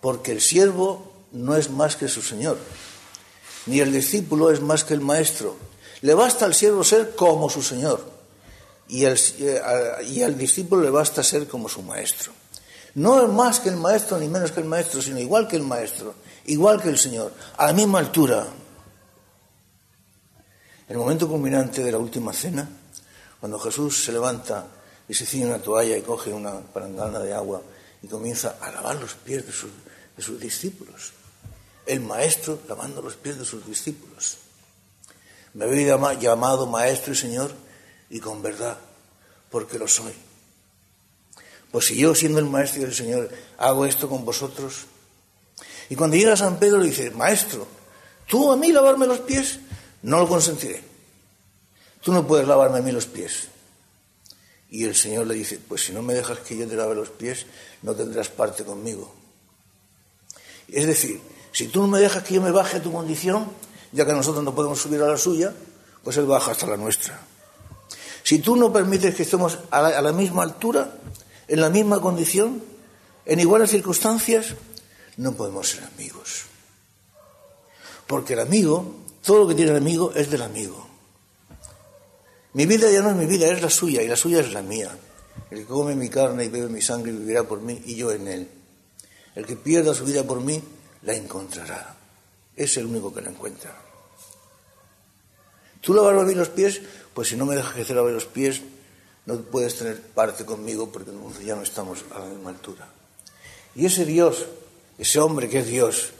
porque 0.00 0.32
el 0.32 0.40
siervo 0.40 1.12
no 1.32 1.56
es 1.56 1.70
más 1.70 1.96
que 1.96 2.08
su 2.08 2.22
señor, 2.22 2.58
ni 3.66 3.80
el 3.80 3.92
discípulo 3.92 4.50
es 4.50 4.60
más 4.60 4.82
que 4.82 4.94
el 4.94 5.00
maestro. 5.00 5.56
Le 6.00 6.14
basta 6.14 6.44
al 6.44 6.54
siervo 6.54 6.82
ser 6.82 7.14
como 7.14 7.48
su 7.48 7.62
señor, 7.62 8.17
eh, 8.88 9.60
y 10.06 10.22
al 10.22 10.36
discípulo 10.36 10.82
le 10.82 10.90
basta 10.90 11.22
ser 11.22 11.46
como 11.46 11.68
su 11.68 11.82
maestro. 11.82 12.32
No 12.94 13.28
más 13.28 13.60
que 13.60 13.68
el 13.68 13.76
maestro 13.76 14.18
ni 14.18 14.28
menos 14.28 14.50
que 14.50 14.60
el 14.60 14.66
maestro, 14.66 15.02
sino 15.02 15.18
igual 15.18 15.46
que 15.46 15.56
el 15.56 15.62
maestro, 15.62 16.14
igual 16.46 16.80
que 16.80 16.88
el 16.88 16.98
Señor, 16.98 17.32
a 17.56 17.66
la 17.66 17.72
misma 17.72 17.98
altura. 17.98 18.46
El 20.88 20.96
momento 20.96 21.28
culminante 21.28 21.84
de 21.84 21.92
la 21.92 21.98
última 21.98 22.32
cena, 22.32 22.68
cuando 23.38 23.58
Jesús 23.58 24.04
se 24.04 24.12
levanta 24.12 24.66
y 25.06 25.14
se 25.14 25.26
ciñe 25.26 25.46
una 25.46 25.58
toalla 25.58 25.96
y 25.96 26.02
coge 26.02 26.32
una 26.32 26.58
palangana 26.60 27.18
de 27.18 27.34
agua 27.34 27.62
y 28.02 28.08
comienza 28.08 28.56
a 28.60 28.70
lavar 28.70 28.96
los 28.96 29.14
pies 29.14 29.46
de 29.46 29.52
sus, 29.52 29.70
de 30.16 30.22
sus 30.22 30.40
discípulos. 30.40 31.12
El 31.84 32.00
maestro 32.00 32.60
lavando 32.68 33.02
los 33.02 33.16
pies 33.16 33.38
de 33.38 33.44
sus 33.44 33.66
discípulos. 33.66 34.38
Me 35.54 35.66
habéis 35.66 35.88
llamado 36.20 36.66
maestro 36.66 37.12
y 37.12 37.16
señor 37.16 37.67
y 38.10 38.20
con 38.20 38.42
verdad, 38.42 38.78
porque 39.50 39.78
lo 39.78 39.88
soy. 39.88 40.12
Pues 41.70 41.86
si 41.86 41.96
yo, 41.96 42.14
siendo 42.14 42.38
el 42.38 42.46
maestro 42.46 42.82
del 42.82 42.94
Señor, 42.94 43.30
hago 43.58 43.84
esto 43.84 44.08
con 44.08 44.24
vosotros. 44.24 44.86
Y 45.90 45.96
cuando 45.96 46.16
llega 46.16 46.36
San 46.36 46.58
Pedro 46.58 46.78
le 46.78 46.86
dice, 46.86 47.10
maestro, 47.10 47.66
tú 48.26 48.50
a 48.50 48.56
mí 48.56 48.72
lavarme 48.72 49.06
los 49.06 49.20
pies, 49.20 49.60
no 50.02 50.18
lo 50.18 50.28
consentiré. 50.28 50.82
Tú 52.02 52.12
no 52.12 52.26
puedes 52.26 52.46
lavarme 52.48 52.78
a 52.78 52.82
mí 52.82 52.92
los 52.92 53.06
pies. 53.06 53.48
Y 54.70 54.84
el 54.84 54.94
Señor 54.94 55.26
le 55.26 55.34
dice, 55.34 55.58
pues 55.66 55.84
si 55.84 55.92
no 55.92 56.02
me 56.02 56.14
dejas 56.14 56.38
que 56.40 56.56
yo 56.56 56.66
te 56.66 56.76
lave 56.76 56.94
los 56.94 57.08
pies, 57.10 57.46
no 57.82 57.94
tendrás 57.94 58.28
parte 58.28 58.64
conmigo. 58.64 59.14
Es 60.68 60.86
decir, 60.86 61.20
si 61.52 61.68
tú 61.68 61.82
no 61.82 61.88
me 61.88 62.00
dejas 62.00 62.22
que 62.22 62.34
yo 62.34 62.42
me 62.42 62.50
baje 62.50 62.76
a 62.76 62.82
tu 62.82 62.92
condición, 62.92 63.50
ya 63.92 64.04
que 64.04 64.12
nosotros 64.12 64.44
no 64.44 64.54
podemos 64.54 64.80
subir 64.80 65.00
a 65.02 65.08
la 65.08 65.16
suya, 65.16 65.54
pues 66.04 66.16
Él 66.18 66.26
baja 66.26 66.52
hasta 66.52 66.66
la 66.66 66.76
nuestra. 66.76 67.18
Si 68.28 68.40
tú 68.40 68.56
no 68.56 68.70
permites 68.70 69.14
que 69.14 69.22
estemos 69.22 69.58
a 69.70 70.02
la 70.02 70.12
misma 70.12 70.42
altura, 70.42 70.92
en 71.48 71.62
la 71.62 71.70
misma 71.70 71.98
condición, 71.98 72.62
en 73.24 73.40
iguales 73.40 73.70
circunstancias, 73.70 74.48
no 75.16 75.32
podemos 75.32 75.70
ser 75.70 75.84
amigos. 75.84 76.42
Porque 78.06 78.34
el 78.34 78.40
amigo, 78.40 78.96
todo 79.24 79.38
lo 79.38 79.48
que 79.48 79.54
tiene 79.54 79.70
el 79.70 79.78
amigo 79.78 80.12
es 80.14 80.30
del 80.30 80.42
amigo. 80.42 80.86
Mi 82.52 82.66
vida 82.66 82.90
ya 82.90 83.00
no 83.00 83.08
es 83.08 83.16
mi 83.16 83.24
vida, 83.24 83.46
es 83.46 83.62
la 83.62 83.70
suya 83.70 84.02
y 84.02 84.08
la 84.08 84.16
suya 84.16 84.40
es 84.40 84.52
la 84.52 84.60
mía. 84.60 84.94
El 85.50 85.60
que 85.60 85.64
come 85.64 85.94
mi 85.94 86.10
carne 86.10 86.44
y 86.44 86.48
bebe 86.48 86.68
mi 86.68 86.82
sangre 86.82 87.12
vivirá 87.12 87.44
por 87.44 87.62
mí 87.62 87.80
y 87.86 87.96
yo 87.96 88.12
en 88.12 88.28
él. 88.28 88.48
El 89.36 89.46
que 89.46 89.56
pierda 89.56 89.94
su 89.94 90.04
vida 90.04 90.22
por 90.24 90.42
mí, 90.42 90.62
la 91.00 91.14
encontrará. 91.14 91.96
Es 92.54 92.76
el 92.76 92.84
único 92.84 93.10
que 93.10 93.22
la 93.22 93.30
encuentra. 93.30 93.88
¿Tú 95.80 95.94
lavarme 95.94 96.20
a 96.20 96.24
mí 96.24 96.34
los 96.34 96.50
pies? 96.50 96.82
Pues 97.18 97.30
si 97.30 97.36
no 97.36 97.46
me 97.46 97.56
dejas 97.56 97.74
que 97.74 97.84
te 97.84 97.94
lave 97.94 98.12
los 98.12 98.26
pies, 98.26 98.60
no 99.26 99.40
puedes 99.40 99.76
tener 99.76 100.00
parte 100.00 100.44
conmigo 100.44 100.92
porque 100.92 101.10
ya 101.44 101.56
no 101.56 101.64
estamos 101.64 102.04
a 102.14 102.20
la 102.20 102.26
misma 102.26 102.50
altura. 102.50 102.86
Y 103.74 103.86
ese 103.86 104.04
Dios, 104.04 104.46
ese 104.98 105.18
hombre 105.18 105.48
que 105.48 105.58
es 105.58 105.66
Dios, 105.66 106.10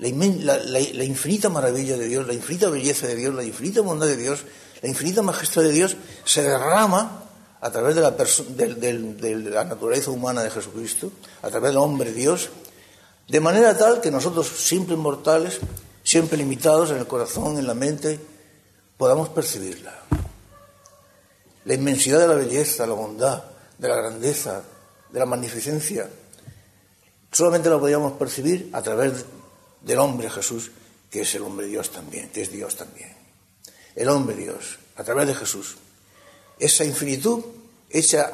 la, 0.00 0.58
la, 0.58 1.02
infinita 1.02 1.48
maravilla 1.48 1.96
de 1.96 2.08
Dios, 2.08 2.26
la 2.26 2.34
infinita 2.34 2.68
belleza 2.68 3.06
de 3.06 3.16
Dios, 3.16 3.34
la 3.34 3.42
infinita 3.42 3.80
bondad 3.80 4.06
de 4.06 4.18
Dios, 4.18 4.40
la 4.82 4.88
infinita 4.90 5.22
majestad 5.22 5.62
de 5.62 5.72
Dios 5.72 5.96
se 6.26 6.42
derrama 6.42 7.24
a 7.62 7.70
través 7.70 7.94
de 7.94 8.02
la, 8.02 8.10
de 8.10 9.36
la 9.50 9.64
naturaleza 9.64 10.10
humana 10.10 10.42
de 10.42 10.50
Jesucristo, 10.50 11.10
a 11.40 11.48
través 11.48 11.70
del 11.70 11.78
hombre 11.78 12.12
Dios, 12.12 12.50
de 13.26 13.40
manera 13.40 13.78
tal 13.78 14.02
que 14.02 14.10
nosotros, 14.10 14.46
simples 14.46 14.98
mortales, 14.98 15.60
siempre 16.04 16.36
limitados 16.36 16.90
en 16.90 16.98
el 16.98 17.06
corazón, 17.06 17.58
en 17.58 17.66
la 17.66 17.72
mente, 17.72 18.20
podamos 18.98 19.30
percibirla 19.30 19.94
la 21.68 21.74
inmensidad 21.74 22.20
de 22.20 22.28
la 22.28 22.34
belleza, 22.34 22.86
la 22.86 22.94
bondad, 22.94 23.44
de 23.76 23.88
la 23.88 23.96
grandeza, 23.96 24.62
de 25.12 25.18
la 25.18 25.26
magnificencia, 25.26 26.08
solamente 27.30 27.68
la 27.68 27.78
podíamos 27.78 28.14
percibir 28.14 28.70
a 28.72 28.80
través 28.80 29.26
del 29.82 29.98
hombre 29.98 30.30
Jesús, 30.30 30.70
que 31.10 31.20
es 31.20 31.34
el 31.34 31.42
hombre 31.42 31.66
Dios 31.66 31.90
también, 31.90 32.30
que 32.30 32.40
es 32.40 32.50
Dios 32.50 32.74
también. 32.74 33.14
El 33.94 34.08
hombre 34.08 34.34
Dios, 34.34 34.78
a 34.96 35.04
través 35.04 35.26
de 35.26 35.34
Jesús. 35.34 35.76
Esa 36.58 36.84
infinitud 36.84 37.44
hecha 37.90 38.32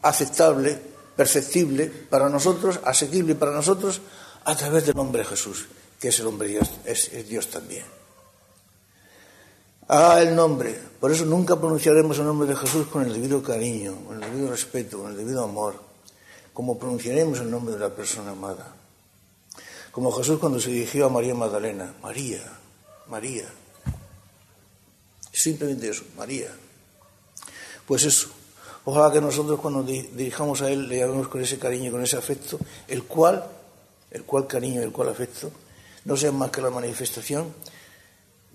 aceptable, 0.00 0.80
perceptible 1.14 1.88
para 1.88 2.30
nosotros, 2.30 2.80
asequible 2.84 3.34
para 3.34 3.52
nosotros, 3.52 4.00
a 4.44 4.56
través 4.56 4.86
del 4.86 4.98
hombre 4.98 5.26
Jesús, 5.26 5.66
que 6.00 6.08
es 6.08 6.20
el 6.20 6.26
hombre 6.26 6.48
Dios, 6.48 6.70
es, 6.86 7.12
es 7.12 7.28
Dios 7.28 7.50
también. 7.50 7.84
Ah, 9.88 10.20
el 10.20 10.34
nombre. 10.34 10.76
Por 10.98 11.12
eso 11.12 11.24
nunca 11.24 11.54
pronunciaremos 11.54 12.18
el 12.18 12.24
nombre 12.24 12.48
de 12.48 12.56
Jesús 12.56 12.88
con 12.88 13.04
el 13.04 13.12
debido 13.12 13.40
cariño, 13.40 13.94
con 14.04 14.20
el 14.20 14.28
debido 14.28 14.50
respeto, 14.50 14.98
con 14.98 15.12
el 15.12 15.16
debido 15.16 15.44
amor, 15.44 15.80
como 16.52 16.76
pronunciaremos 16.76 17.38
el 17.38 17.48
nombre 17.48 17.74
de 17.74 17.80
la 17.80 17.90
persona 17.90 18.32
amada. 18.32 18.74
Como 19.92 20.10
Jesús 20.10 20.40
cuando 20.40 20.58
se 20.58 20.70
dirigió 20.70 21.06
a 21.06 21.08
María 21.08 21.36
Magdalena, 21.36 21.94
María, 22.02 22.42
María. 23.06 23.44
Simplemente 25.32 25.88
eso, 25.90 26.02
María. 26.16 26.50
Pues 27.86 28.04
eso. 28.04 28.30
Ojalá 28.86 29.12
que 29.12 29.20
nosotros 29.20 29.60
cuando 29.60 29.84
dirijamos 29.84 30.62
a 30.62 30.70
Él 30.70 30.88
le 30.88 30.98
llamemos 30.98 31.28
con 31.28 31.40
ese 31.40 31.60
cariño, 31.60 31.92
con 31.92 32.02
ese 32.02 32.16
afecto, 32.16 32.58
el 32.88 33.04
cual, 33.04 33.46
el 34.10 34.24
cual 34.24 34.48
cariño, 34.48 34.82
el 34.82 34.90
cual 34.90 35.10
afecto, 35.10 35.52
no 36.04 36.16
sea 36.16 36.32
más 36.32 36.50
que 36.50 36.60
la 36.60 36.70
manifestación 36.70 37.54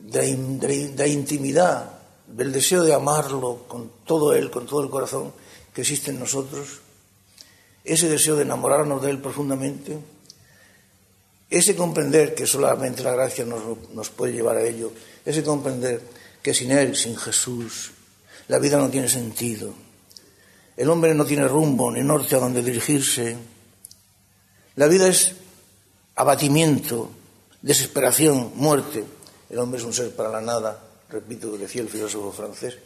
de, 0.03 0.93
la 0.97 1.07
intimidad, 1.07 1.99
del 2.27 2.51
deseo 2.51 2.83
de 2.83 2.93
amarlo 2.93 3.65
con 3.67 3.91
todo 4.05 4.33
él, 4.33 4.49
con 4.49 4.65
todo 4.65 4.83
el 4.83 4.89
corazón 4.89 5.33
que 5.73 5.81
existe 5.81 6.11
en 6.11 6.19
nosotros, 6.19 6.81
ese 7.83 8.09
deseo 8.09 8.35
de 8.35 8.43
enamorarnos 8.43 9.01
de 9.01 9.09
él 9.09 9.19
profundamente, 9.19 9.97
ese 11.49 11.75
comprender 11.75 12.33
que 12.33 12.47
solamente 12.47 13.03
la 13.03 13.11
gracia 13.11 13.45
nos, 13.45 14.09
puede 14.09 14.33
llevar 14.33 14.57
a 14.57 14.63
ello, 14.63 14.91
ese 15.25 15.43
comprender 15.43 16.01
que 16.41 16.53
sin 16.53 16.71
él, 16.71 16.95
sin 16.95 17.17
Jesús, 17.17 17.91
la 18.47 18.59
vida 18.59 18.77
no 18.77 18.89
tiene 18.89 19.09
sentido, 19.09 19.73
el 20.77 20.89
hombre 20.89 21.13
no 21.13 21.25
tiene 21.25 21.47
rumbo 21.47 21.91
ni 21.91 22.01
norte 22.01 22.35
a 22.35 22.39
donde 22.39 22.63
dirigirse, 22.63 23.37
la 24.75 24.87
vida 24.87 25.07
es 25.07 25.35
abatimiento, 26.15 27.09
desesperación, 27.61 28.53
muerte. 28.55 29.03
El 29.51 29.59
hombre 29.59 29.81
es 29.81 29.85
un 29.85 29.91
ser 29.91 30.15
para 30.15 30.29
la 30.29 30.39
nada, 30.39 30.79
repito, 31.09 31.57
decía 31.57 31.81
el 31.81 31.89
filósofo 31.89 32.31
francés, 32.31 32.77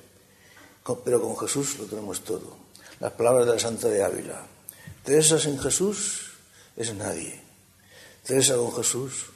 pero 1.03 1.21
con 1.21 1.37
Jesús 1.37 1.77
lo 1.77 1.85
tenemos 1.85 2.23
todo. 2.23 2.57
Las 2.99 3.11
palabras 3.11 3.45
de 3.45 3.53
la 3.53 3.59
Santa 3.59 3.87
de 3.87 4.03
Ávila. 4.03 4.41
Teresa 5.03 5.37
sin 5.37 5.59
Jesús 5.59 6.31
es 6.75 6.91
nadie. 6.95 7.39
Teresa 8.23 8.55
con 8.55 8.75
Jesús 8.75 9.27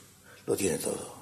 lo 0.44 0.56
tiene 0.56 0.78
todo. 0.78 1.19